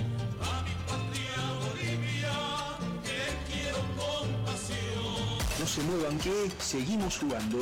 a 0.42 0.64
mi 0.64 0.74
patria 0.88 1.42
Bolivia, 1.60 2.36
que 3.04 3.52
quiero 3.52 3.80
con 3.98 4.46
pasión. 4.46 5.38
No 5.60 5.66
se 5.66 5.84
muevan 5.84 6.18
que 6.20 6.50
seguimos 6.60 7.18
jugando. 7.18 7.58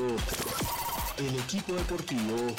El 1.18 1.36
equipo 1.40 1.74
deportivo. 1.74 2.54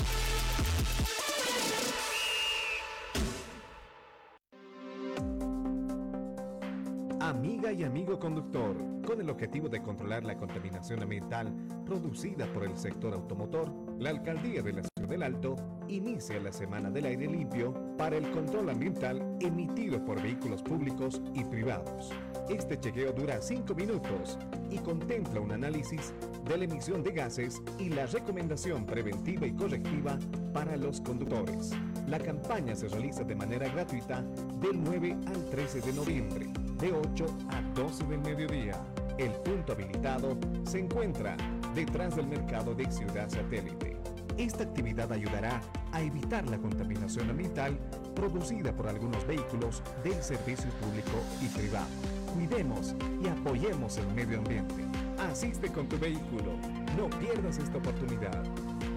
Y 7.76 7.84
amigo 7.84 8.18
conductor, 8.18 8.76
con 9.06 9.20
el 9.20 9.30
objetivo 9.30 9.68
de 9.68 9.80
controlar 9.80 10.24
la 10.24 10.36
contaminación 10.36 11.02
ambiental 11.02 11.54
producida 11.86 12.52
por 12.52 12.64
el 12.64 12.76
sector 12.76 13.14
automotor, 13.14 13.72
la 13.98 14.10
Alcaldía 14.10 14.60
de 14.60 14.72
la 14.72 14.82
Ciudad 14.82 15.08
del 15.08 15.22
Alto 15.22 15.56
inicia 15.88 16.40
la 16.40 16.52
Semana 16.52 16.90
del 16.90 17.06
Aire 17.06 17.28
Limpio 17.28 17.72
para 17.96 18.16
el 18.16 18.28
control 18.32 18.70
ambiental 18.70 19.36
emitido 19.40 20.04
por 20.04 20.20
vehículos 20.20 20.62
públicos 20.62 21.22
y 21.32 21.44
privados. 21.44 22.10
Este 22.48 22.78
chequeo 22.78 23.12
dura 23.12 23.40
5 23.40 23.72
minutos 23.74 24.36
y 24.68 24.78
contempla 24.78 25.40
un 25.40 25.52
análisis 25.52 26.12
de 26.44 26.58
la 26.58 26.64
emisión 26.64 27.04
de 27.04 27.12
gases 27.12 27.62
y 27.78 27.90
la 27.90 28.06
recomendación 28.06 28.84
preventiva 28.84 29.46
y 29.46 29.52
correctiva 29.52 30.18
para 30.52 30.76
los 30.76 31.00
conductores. 31.00 31.70
La 32.08 32.18
campaña 32.18 32.74
se 32.74 32.88
realiza 32.88 33.22
de 33.22 33.36
manera 33.36 33.68
gratuita 33.68 34.22
del 34.60 34.82
9 34.82 35.16
al 35.26 35.50
13 35.50 35.80
de 35.80 35.92
noviembre, 35.92 36.46
de 36.80 36.92
8 36.92 37.26
a 37.50 37.60
12 37.74 38.04
del 38.06 38.20
mediodía. 38.20 38.80
El 39.18 39.32
punto 39.32 39.72
habilitado 39.72 40.36
se 40.64 40.78
encuentra 40.78 41.36
detrás 41.74 42.16
del 42.16 42.26
mercado 42.26 42.74
de 42.74 42.90
Ciudad 42.90 43.28
Satélite. 43.28 43.98
Esta 44.38 44.64
actividad 44.64 45.12
ayudará 45.12 45.60
a 45.92 46.00
evitar 46.00 46.48
la 46.48 46.56
contaminación 46.56 47.28
ambiental 47.28 47.78
producida 48.14 48.74
por 48.74 48.88
algunos 48.88 49.26
vehículos 49.26 49.82
del 50.02 50.22
servicio 50.22 50.70
público 50.80 51.18
y 51.42 51.48
privado. 51.48 51.86
Cuidemos 52.34 52.94
y 53.22 53.28
apoyemos 53.28 53.98
el 53.98 54.06
medio 54.14 54.38
ambiente. 54.38 54.86
Asiste 55.30 55.68
con 55.70 55.86
tu 55.86 55.98
vehículo. 55.98 56.56
No 56.96 57.10
pierdas 57.18 57.58
esta 57.58 57.76
oportunidad. 57.76 58.42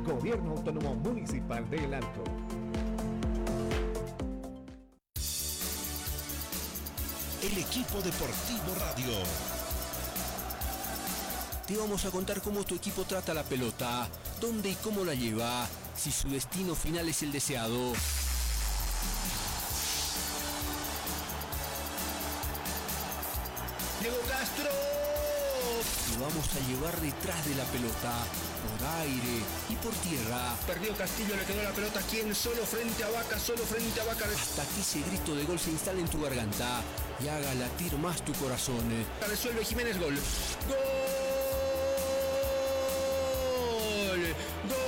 Gobierno 0.05 0.51
Autónomo 0.51 0.95
Municipal 0.95 1.69
de 1.69 1.83
El 1.83 1.95
Alto. 1.95 2.23
El 7.43 7.57
equipo 7.57 8.01
deportivo 8.01 8.73
radio. 8.79 9.17
Te 11.67 11.75
vamos 11.75 12.05
a 12.05 12.09
contar 12.09 12.41
cómo 12.41 12.63
tu 12.63 12.73
equipo 12.73 13.03
trata 13.03 13.33
la 13.33 13.43
pelota, 13.43 14.07
dónde 14.39 14.69
y 14.69 14.75
cómo 14.75 15.03
la 15.03 15.13
lleva, 15.13 15.67
si 15.93 16.09
su 16.09 16.29
destino 16.29 16.73
final 16.73 17.09
es 17.09 17.21
el 17.21 17.33
deseado. 17.33 17.91
Diego 23.99 24.17
Castro. 24.29 24.69
Te 26.13 26.21
vamos 26.21 26.47
a 26.47 26.67
llevar 26.69 27.01
detrás 27.01 27.45
de 27.45 27.55
la 27.55 27.65
pelota, 27.65 28.13
por 28.63 28.87
aire 29.01 29.43
y 29.69 29.75
por 29.83 29.91
tierra, 29.95 30.55
Perdió 30.65 30.95
Castillo, 30.95 31.35
le 31.35 31.43
quedó 31.43 31.61
la 31.61 31.71
pelota. 31.71 31.99
¿Quién? 32.09 32.33
Solo 32.33 32.63
frente 32.65 33.03
a 33.03 33.09
Vaca, 33.09 33.37
solo 33.37 33.65
frente 33.65 33.99
a 33.99 34.05
Vaca. 34.05 34.25
hasta 34.33 34.63
que 34.63 34.79
ese 34.79 35.01
grito 35.09 35.35
de 35.35 35.43
gol 35.43 35.59
se 35.59 35.71
instale 35.71 35.99
en 35.99 36.07
tu 36.07 36.21
garganta 36.21 36.81
y 37.23 37.27
haga 37.27 37.53
latir 37.55 37.97
más 37.97 38.23
tu 38.23 38.33
corazón. 38.33 38.81
Resuelve 39.27 39.63
Jiménez, 39.63 39.99
gol. 39.99 40.15
Gol. 40.67 40.79
Gol. 44.69 44.83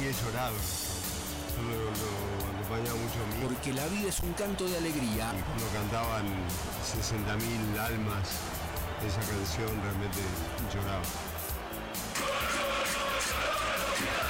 Y 0.00 0.06
he 0.06 0.12
llorado. 0.12 0.54
Yo 1.56 1.62
lo, 1.62 1.74
lo 1.84 1.90
acompañaba 2.52 2.98
mucho 2.98 3.18
a 3.22 3.26
mí. 3.26 3.42
Porque 3.42 3.72
la 3.72 3.86
vida 3.86 4.08
es 4.08 4.20
un 4.20 4.32
canto 4.34 4.64
de 4.68 4.76
alegría. 4.76 5.32
Cuando 5.46 5.66
cantaban 5.72 6.26
60.000 6.82 7.78
almas 7.78 8.28
esa 9.06 9.20
canción, 9.20 9.82
realmente 9.82 10.20
lloraba. 10.72 11.02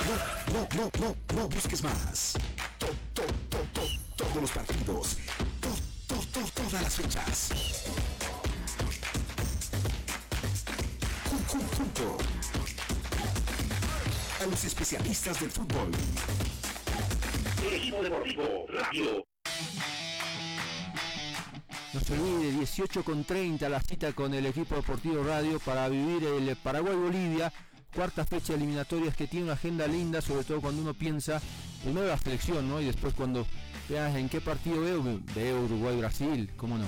No, 0.09 0.17
no, 0.53 0.69
no, 0.75 0.91
no, 1.01 1.17
no 1.37 1.49
busques 1.49 1.83
más. 1.83 2.35
To- 4.33 4.41
to- 4.41 4.41
to- 4.41 4.41
to- 4.41 4.41
todos 4.41 4.43
los 4.43 4.51
partidos. 4.51 5.17
To- 5.61 6.15
to- 6.15 6.27
to- 6.33 6.53
todas 6.55 6.83
las 6.83 6.95
fechas. 6.95 7.49
Jun- 11.31 11.45
jun- 11.49 11.69
Junto 11.77 12.19
a 14.41 14.47
los 14.47 14.65
especialistas 14.65 15.41
del 15.41 15.51
fútbol. 15.51 15.91
El 17.67 17.75
equipo 17.75 18.03
deportivo 18.03 18.67
radio. 18.69 19.25
No 21.93 22.01
se 22.01 22.13
olvide, 22.15 22.53
18 22.53 23.05
con 23.05 23.25
30 23.25 23.69
la 23.69 23.81
cita 23.81 24.13
con 24.15 24.33
el 24.35 24.47
equipo 24.47 24.75
deportivo 24.77 25.23
radio 25.23 25.61
para 25.61 25.89
vivir 25.89 26.25
el 26.25 26.57
Paraguay-Bolivia, 26.57 27.53
cuarta 27.95 28.25
fecha 28.25 28.55
de 28.55 28.61
eliminatorias 28.61 29.15
que 29.15 29.27
tiene 29.27 29.45
una 29.45 29.53
agenda 29.55 29.87
linda, 29.87 30.23
sobre 30.23 30.45
todo 30.45 30.61
cuando 30.63 30.81
uno 30.81 30.95
piensa 30.95 31.41
primero 31.83 32.07
la 32.07 32.17
selección, 32.19 32.67
¿no? 32.69 32.81
Y 32.81 32.87
después 32.87 33.13
cuando 33.15 33.47
en 33.93 34.29
qué 34.29 34.41
partido 34.41 34.81
veo, 34.81 35.21
veo 35.35 35.61
Uruguay-Brasil, 35.65 36.51
¿cómo 36.57 36.79
no? 36.79 36.87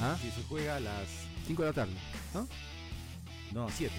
¿Ah? 0.00 0.16
Si 0.20 0.30
se 0.30 0.42
juega 0.42 0.76
a 0.76 0.80
las 0.80 1.08
5 1.46 1.62
de 1.62 1.68
la 1.68 1.72
tarde, 1.74 1.92
¿no? 2.34 2.48
No, 3.52 3.68
7. 3.70 3.92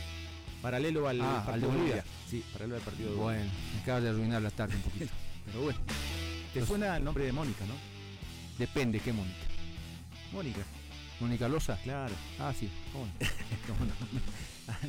Paralelo 0.61 1.07
al 1.07 1.19
Ah, 1.21 1.43
al 1.47 1.59
de 1.59 1.67
de 1.67 1.73
Bolivia. 1.73 2.05
Sí, 2.29 2.43
paralelo 2.53 2.75
al 2.75 2.81
partido 2.81 3.11
de 3.11 3.15
Bueno, 3.15 3.51
me 3.73 3.81
acabas 3.81 4.03
de 4.03 4.09
arruinar 4.09 4.41
la 4.43 4.51
tarde 4.51 4.75
un 4.75 4.81
poquito. 4.83 5.11
Pero 5.45 5.61
bueno, 5.61 5.79
Te 6.53 6.65
suena 6.65 6.97
el 6.97 7.03
nombre 7.03 7.25
de 7.25 7.31
Mónica, 7.31 7.65
¿no? 7.65 7.73
depende, 8.59 8.99
¿qué 8.99 9.11
Mónica? 9.11 9.35
Mónica. 10.31 10.61
¿Mónica 11.19 11.47
Loza? 11.47 11.77
Claro. 11.83 12.13
Ah, 12.39 12.53
sí, 12.57 12.69
¿cómo 12.91 13.05
no? 13.07 13.11
¿Cómo 13.67 13.85
no? 13.85 13.93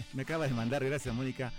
Me 0.12 0.22
acaba 0.22 0.46
de 0.46 0.52
mandar, 0.52 0.84
gracias 0.84 1.14
Mónica, 1.14 1.52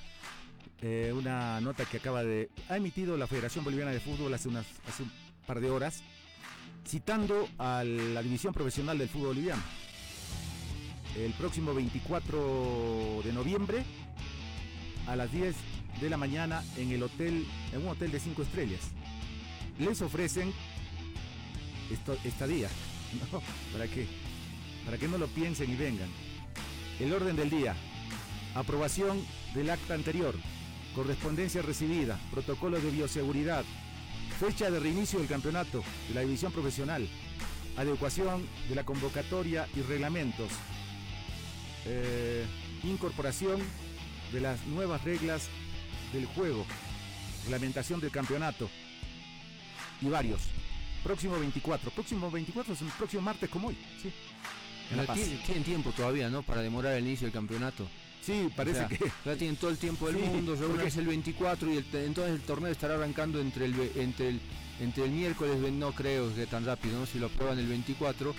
eh, 0.81 1.11
una 1.15 1.59
nota 1.59 1.85
que 1.85 1.97
acaba 1.97 2.23
de... 2.23 2.49
Ha 2.69 2.77
emitido 2.77 3.17
la 3.17 3.25
Federación 3.27 3.63
Boliviana 3.65 3.91
de 3.91 3.99
Fútbol 3.99 4.33
hace, 4.33 4.47
unas, 4.47 4.65
hace 4.87 5.03
un 5.03 5.11
par 5.45 5.59
de 5.61 5.69
horas, 5.69 6.01
citando 6.87 7.47
a 7.57 7.83
la 7.83 8.21
División 8.21 8.53
Profesional 8.53 8.97
del 8.97 9.09
Fútbol 9.09 9.29
Boliviano. 9.29 9.61
El 11.17 11.31
próximo 11.33 11.73
24 11.73 13.21
de 13.23 13.31
noviembre, 13.33 13.83
a 15.07 15.15
las 15.15 15.31
10 15.31 15.55
de 16.01 16.09
la 16.09 16.17
mañana, 16.17 16.63
en 16.77 16.91
el 16.91 17.03
hotel, 17.03 17.45
en 17.73 17.81
un 17.81 17.87
hotel 17.89 18.11
de 18.11 18.19
5 18.19 18.41
estrellas. 18.41 18.81
Les 19.79 20.01
ofrecen 20.01 20.51
esto- 21.91 22.17
estadía, 22.23 22.69
¿no? 23.31 23.41
¿Para 23.71 23.87
qué? 23.87 24.07
Para 24.85 24.97
que 24.97 25.07
no 25.07 25.17
lo 25.17 25.27
piensen 25.27 25.69
y 25.71 25.75
vengan. 25.75 26.09
El 26.99 27.13
orden 27.13 27.35
del 27.35 27.49
día. 27.49 27.75
Aprobación 28.55 29.21
del 29.53 29.69
acta 29.69 29.93
anterior. 29.95 30.35
Correspondencia 30.95 31.61
recibida. 31.61 32.19
Protocolo 32.31 32.79
de 32.79 32.89
bioseguridad. 32.89 33.65
Fecha 34.39 34.69
de 34.69 34.79
reinicio 34.79 35.19
del 35.19 35.29
campeonato 35.29 35.81
de 36.09 36.15
la 36.15 36.21
división 36.21 36.51
profesional. 36.51 37.07
Adecuación 37.77 38.45
de 38.67 38.75
la 38.75 38.83
convocatoria 38.83 39.67
y 39.75 39.81
reglamentos. 39.81 40.49
Eh, 41.85 42.45
incorporación 42.83 43.61
de 44.33 44.41
las 44.41 44.65
nuevas 44.67 45.03
reglas 45.03 45.47
del 46.11 46.25
juego. 46.25 46.65
Reglamentación 47.43 48.01
del 48.01 48.11
campeonato. 48.11 48.69
Y 50.01 50.07
varios. 50.07 50.41
Próximo 51.03 51.39
24. 51.39 51.91
Próximo 51.91 52.29
24 52.29 52.73
es 52.73 52.81
el 52.81 52.87
próximo 52.89 53.21
martes 53.21 53.49
como 53.49 53.69
hoy. 53.69 53.77
Sí. 54.01 54.11
En 54.91 54.97
La 54.97 55.03
Paz. 55.03 55.17
tienen 55.45 55.63
tiempo 55.63 55.91
todavía, 55.91 56.29
¿no? 56.29 56.43
Para 56.43 56.61
demorar 56.61 56.93
el 56.93 57.07
inicio 57.07 57.25
del 57.25 57.33
campeonato. 57.33 57.87
Sí, 58.25 58.49
parece 58.55 58.85
O 58.85 58.87
sea, 58.87 58.97
que. 58.97 59.11
Ya 59.25 59.35
tienen 59.35 59.55
todo 59.57 59.69
el 59.71 59.77
tiempo 59.77 60.07
del 60.07 60.15
Sí, 60.15 60.21
mundo, 60.23 60.53
porque- 60.55 60.67
reúnense 60.73 60.99
el 60.99 61.07
24 61.07 61.71
y 61.73 61.77
el- 61.77 61.85
entonces 61.93 62.33
el 62.33 62.41
torneo 62.41 62.71
estará 62.71 62.95
arrancando 62.95 63.39
entre 63.39 63.65
el, 63.65 63.75
entre 63.95 64.29
el, 64.29 64.41
entre 64.79 65.03
el 65.05 65.11
miércoles, 65.11 65.57
no 65.73 65.91
creo 65.93 66.33
que 66.33 66.45
tan 66.47 66.65
rápido, 66.65 66.99
¿no? 66.99 67.05
Si 67.05 67.19
lo 67.19 67.27
aprueban 67.27 67.59
el 67.59 67.67
24, 67.67 68.33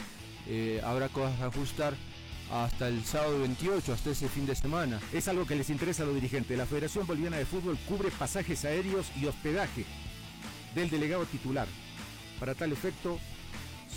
eh, 0.49 0.81
habrá 0.85 1.09
cosas 1.09 1.41
a 1.41 1.47
ajustar 1.47 1.95
hasta 2.53 2.89
el 2.89 3.05
sábado 3.05 3.41
28, 3.41 3.93
hasta 3.93 4.11
ese 4.11 4.29
fin 4.29 4.47
de 4.47 4.55
semana. 4.55 5.01
Es 5.13 5.29
algo 5.29 5.47
que 5.47 5.57
les 5.57 5.71
interesa 5.71 6.03
a 6.03 6.07
los 6.07 6.15
dirigentes. 6.15 6.57
La 6.57 6.67
Federación 6.67 7.07
Boliviana 7.07 7.37
de 7.39 7.47
Fútbol 7.47 7.77
cubre 7.89 8.11
pasajes 8.11 8.65
aéreos 8.65 9.07
y 9.21 9.27
hospedaje 9.27 9.85
del 10.75 10.91
delegado 10.91 11.25
titular. 11.27 11.67
Para 12.39 12.55
tal 12.55 12.71
efecto, 12.73 13.19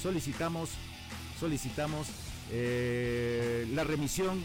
solicitamos, 0.01 0.69
solicitamos 1.39 2.07
eh, 2.51 3.67
la 3.73 3.83
remisión 3.83 4.43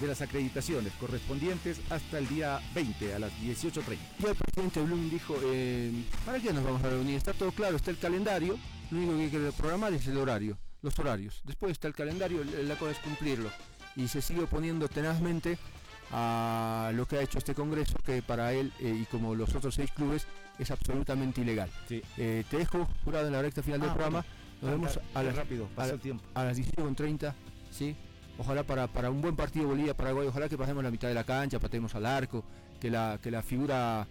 de 0.00 0.06
las 0.06 0.20
acreditaciones 0.22 0.92
correspondientes 1.00 1.80
hasta 1.90 2.18
el 2.18 2.28
día 2.28 2.60
20 2.74 3.14
a 3.14 3.18
las 3.18 3.32
18.30. 3.40 3.96
Ya 4.18 4.30
el 4.30 4.34
presidente 4.36 4.80
Blum 4.82 5.08
dijo, 5.10 5.36
eh, 5.44 5.92
¿para 6.26 6.38
qué 6.40 6.52
nos 6.52 6.64
vamos 6.64 6.82
a 6.84 6.90
reunir? 6.90 7.16
Está 7.16 7.32
todo 7.32 7.52
claro, 7.52 7.76
está 7.76 7.90
el 7.90 7.98
calendario, 7.98 8.58
Lo 8.90 8.98
único 8.98 9.16
que 9.16 9.22
hay 9.24 9.30
que 9.30 9.52
programar 9.56 9.92
es 9.94 10.06
el 10.06 10.16
horario, 10.18 10.58
los 10.82 10.98
horarios. 10.98 11.40
Después 11.44 11.72
está 11.72 11.88
el 11.88 11.94
calendario, 11.94 12.42
la 12.44 12.76
cosa 12.76 12.92
es 12.92 12.98
cumplirlo. 12.98 13.50
Y 13.96 14.08
se 14.08 14.20
sigue 14.20 14.42
oponiendo 14.42 14.88
tenazmente 14.88 15.56
a 16.10 16.90
lo 16.94 17.06
que 17.06 17.16
ha 17.16 17.22
hecho 17.22 17.38
este 17.38 17.54
Congreso, 17.54 17.94
que 18.04 18.22
para 18.22 18.52
él 18.52 18.72
eh, 18.80 18.98
y 19.02 19.04
como 19.06 19.34
los 19.34 19.54
otros 19.54 19.74
seis 19.74 19.90
clubes 19.92 20.26
es 20.58 20.70
absolutamente 20.70 21.40
ilegal. 21.40 21.70
Eh, 21.90 22.44
te 22.50 22.56
dejo 22.58 22.86
jurado 23.04 23.26
en 23.26 23.32
la 23.32 23.42
recta 23.42 23.62
final 23.62 23.80
del 23.80 23.90
Ah, 23.90 23.94
programa. 23.94 24.24
Nos 24.60 24.70
vemos 24.70 25.00
a 25.14 25.22
las, 25.22 25.34
rápido, 25.36 25.64
a, 25.66 25.68
pasa 25.76 25.88
la- 25.88 25.94
el 25.94 26.00
tiempo. 26.00 26.24
a 26.34 26.44
las 26.44 26.56
17.30, 26.58 27.34
¿sí? 27.70 27.96
Ojalá 28.38 28.64
para, 28.64 28.88
para 28.88 29.10
un 29.10 29.20
buen 29.20 29.36
partido 29.36 29.68
Bolivia-Paraguay, 29.68 30.26
ojalá 30.26 30.48
que 30.48 30.58
pasemos 30.58 30.82
la 30.82 30.90
mitad 30.90 31.08
de 31.08 31.14
la 31.14 31.24
cancha, 31.24 31.60
patemos 31.60 31.94
al 31.94 32.04
arco, 32.06 32.44
que 32.80 32.90
la, 32.90 33.18
que 33.22 33.30
la 33.30 33.42
figura, 33.42 34.06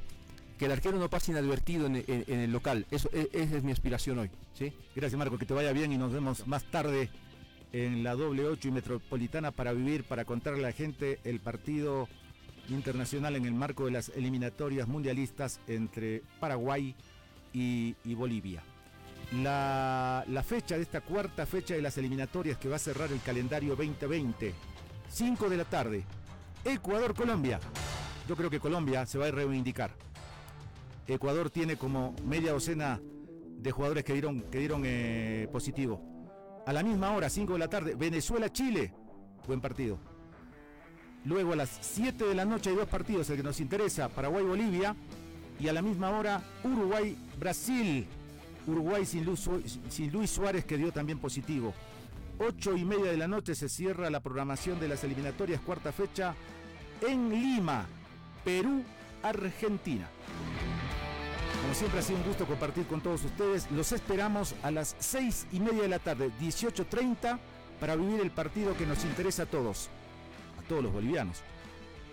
que 0.58 0.66
el 0.66 0.72
arquero 0.72 0.98
no 0.98 1.10
pase 1.10 1.32
inadvertido 1.32 1.88
en, 1.88 1.96
el 2.28 2.52
local. 2.52 2.86
Eso, 2.90 3.10
e- 3.12 3.30
esa 3.34 3.58
es 3.58 3.64
mi 3.64 3.72
aspiración 3.74 4.20
hoy, 4.20 4.30
¿sí? 4.54 4.72
Gracias 4.96 5.20
Marco, 5.20 5.38
que 5.38 5.46
te 5.46 5.54
vaya 5.54 5.74
bien 5.74 5.92
y 5.92 5.98
nos 5.98 6.14
vemos 6.14 6.48
más 6.48 6.64
tarde 6.64 7.10
en 7.74 8.04
la 8.04 8.16
doble 8.16 8.46
8 8.46 8.68
y 8.70 8.72
metropolitana 8.72 9.52
para 9.52 9.74
vivir, 9.74 10.06
para 10.06 10.24
contarle 10.24 10.60
a 10.60 10.68
la 10.70 10.74
gente 10.74 11.20
el 11.26 11.42
partido 11.42 12.08
internacional 12.70 13.36
en 13.36 13.46
el 13.46 13.54
marco 13.54 13.86
de 13.86 13.92
las 13.92 14.10
eliminatorias 14.10 14.88
mundialistas 14.88 15.60
entre 15.68 16.22
Paraguay 16.40 16.96
y 17.52 18.14
Bolivia. 18.16 18.64
La, 19.42 20.44
fecha 20.46 20.76
de 20.76 20.84
esta 20.84 21.02
cuarta 21.02 21.48
fecha 21.48 21.74
de 21.74 21.82
las 21.82 21.98
eliminatorias 21.98 22.58
que 22.58 22.70
va 22.70 22.76
a 22.76 22.80
cerrar 22.80 23.12
el 23.12 23.20
calendario 23.22 23.76
2020, 23.76 24.54
5 25.10 25.50
de 25.50 25.58
la 25.58 25.66
tarde, 25.66 26.04
Ecuador-Colombia. 26.64 27.60
Yo 28.28 28.36
creo 28.36 28.52
que 28.52 28.60
Colombia 28.60 29.08
se 29.08 29.18
va 29.18 29.26
a 29.26 29.32
reivindicar. 29.32 29.90
Ecuador 31.08 31.50
tiene 31.50 31.78
como 31.78 32.16
media 32.26 32.52
docena 32.52 33.02
de 33.58 33.72
jugadores 33.72 34.04
que 34.04 34.14
dieron, 34.14 34.42
que 34.42 34.60
dieron 34.60 34.84
eh, 34.86 35.48
positivo. 35.52 36.00
A 36.68 36.72
la 36.72 36.84
misma 36.84 37.12
hora, 37.12 37.28
5 37.28 37.54
de 37.54 37.60
la 37.60 37.68
tarde, 37.68 37.96
Venezuela-Chile. 37.96 38.94
Buen 39.48 39.62
partido. 39.62 39.98
Luego 41.26 41.54
a 41.54 41.56
las 41.56 41.70
7 41.82 42.24
de 42.24 42.36
la 42.36 42.46
noche 42.46 42.70
hay 42.70 42.76
dos 42.76 42.88
partidos, 42.88 43.30
el 43.32 43.38
que 43.38 43.44
nos 43.44 43.60
interesa, 43.60 44.10
Paraguay-Bolivia. 44.10 44.96
Y 45.60 45.68
a 45.70 45.74
la 45.74 45.82
misma 45.82 46.12
hora, 46.12 46.42
Uruguay-Brasil. 46.64 48.08
Uruguay 48.68 49.06
sin 49.06 49.26
Luis, 49.26 49.48
sin 49.90 50.12
Luis 50.12 50.30
Suárez 50.32 50.66
que 50.66 50.78
dio 50.78 50.92
también 50.92 51.20
positivo. 51.20 51.74
8 52.40 52.78
y 52.78 52.86
media 52.86 53.12
de 53.12 53.18
la 53.18 53.28
noche 53.28 53.56
se 53.56 53.70
cierra 53.70 54.10
la 54.10 54.20
programación 54.20 54.80
de 54.80 54.88
las 54.88 55.04
eliminatorias, 55.04 55.62
cuarta 55.62 55.92
fecha, 55.92 56.34
en 57.08 57.30
Lima, 57.30 57.86
Perú-Argentina. 58.44 60.08
Como 61.62 61.74
siempre 61.76 62.00
ha 62.00 62.04
sido 62.04 62.20
un 62.20 62.26
gusto 62.26 62.46
compartir 62.46 62.86
con 62.88 63.02
todos 63.02 63.24
ustedes. 63.24 63.70
Los 63.72 63.92
esperamos 63.92 64.56
a 64.64 64.72
las 64.72 64.96
6 65.00 65.48
y 65.54 65.60
media 65.60 65.84
de 65.84 65.88
la 65.90 66.00
tarde, 66.00 66.32
18.30, 66.42 67.40
para 67.80 67.96
vivir 67.96 68.20
el 68.22 68.32
partido 68.32 68.76
que 68.78 68.86
nos 68.86 69.04
interesa 69.06 69.44
a 69.44 69.46
todos, 69.46 69.90
a 70.60 70.68
todos 70.68 70.84
los 70.84 70.92
bolivianos. 70.94 71.42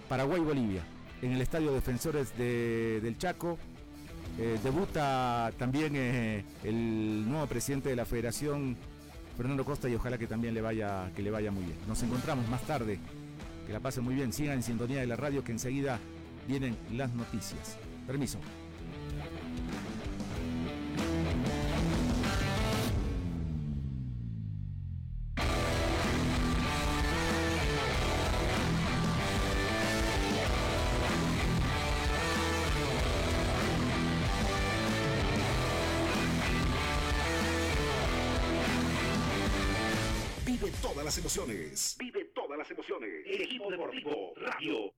Paraguay-Bolivia, 0.09 0.83
en 1.23 1.33
el 1.33 1.41
Estadio 1.41 1.73
Defensores 1.73 2.37
de- 2.37 3.01
del 3.03 3.17
Chaco. 3.19 3.59
Eh, 4.39 4.59
debuta 4.63 5.53
también 5.59 5.95
eh, 5.97 6.45
el 6.65 7.29
nuevo 7.29 7.47
presidente 7.47 7.91
de 7.91 7.97
la 7.97 8.05
Federación, 8.05 8.77
Fernando 9.37 9.65
Costa, 9.65 9.89
y 9.89 9.95
ojalá 9.95 10.19
que 10.19 10.27
también 10.27 10.55
le 10.55 10.61
vaya, 10.61 11.11
que 11.15 11.23
le 11.23 11.31
vaya 11.31 11.51
muy 11.51 11.65
bien. 11.65 11.77
Nos 11.87 12.03
encontramos 12.03 12.49
más 12.49 12.63
tarde. 12.63 12.99
Que 13.67 13.73
la 13.73 13.81
pasen 13.81 14.05
muy 14.05 14.15
bien. 14.15 14.33
Sigan 14.33 14.57
en 14.57 14.63
sintonía 14.63 15.01
de 15.01 15.07
la 15.07 15.17
radio 15.17 15.45
que 15.45 15.53
enseguida 15.53 15.99
vienen 16.49 16.77
las 16.93 17.13
noticias. 17.13 17.77
Permiso. 18.07 18.39
Vive 41.99 42.25
todas 42.35 42.59
las 42.59 42.69
emociones. 42.73 43.09
El 43.25 43.43
equipo 43.43 43.71
deportivo 43.71 44.33
Radio. 44.37 44.93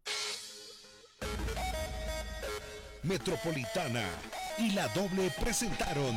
Metropolitana 3.03 4.09
y 4.57 4.71
la 4.71 4.89
doble 4.89 5.31
presentaron. 5.43 6.15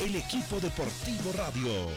El 0.00 0.14
equipo 0.14 0.60
deportivo 0.60 1.32
Radio. 1.36 1.88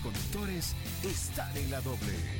Conductores 0.00 0.74
están 1.04 1.56
en 1.56 1.70
la 1.70 1.80
doble. 1.80 2.39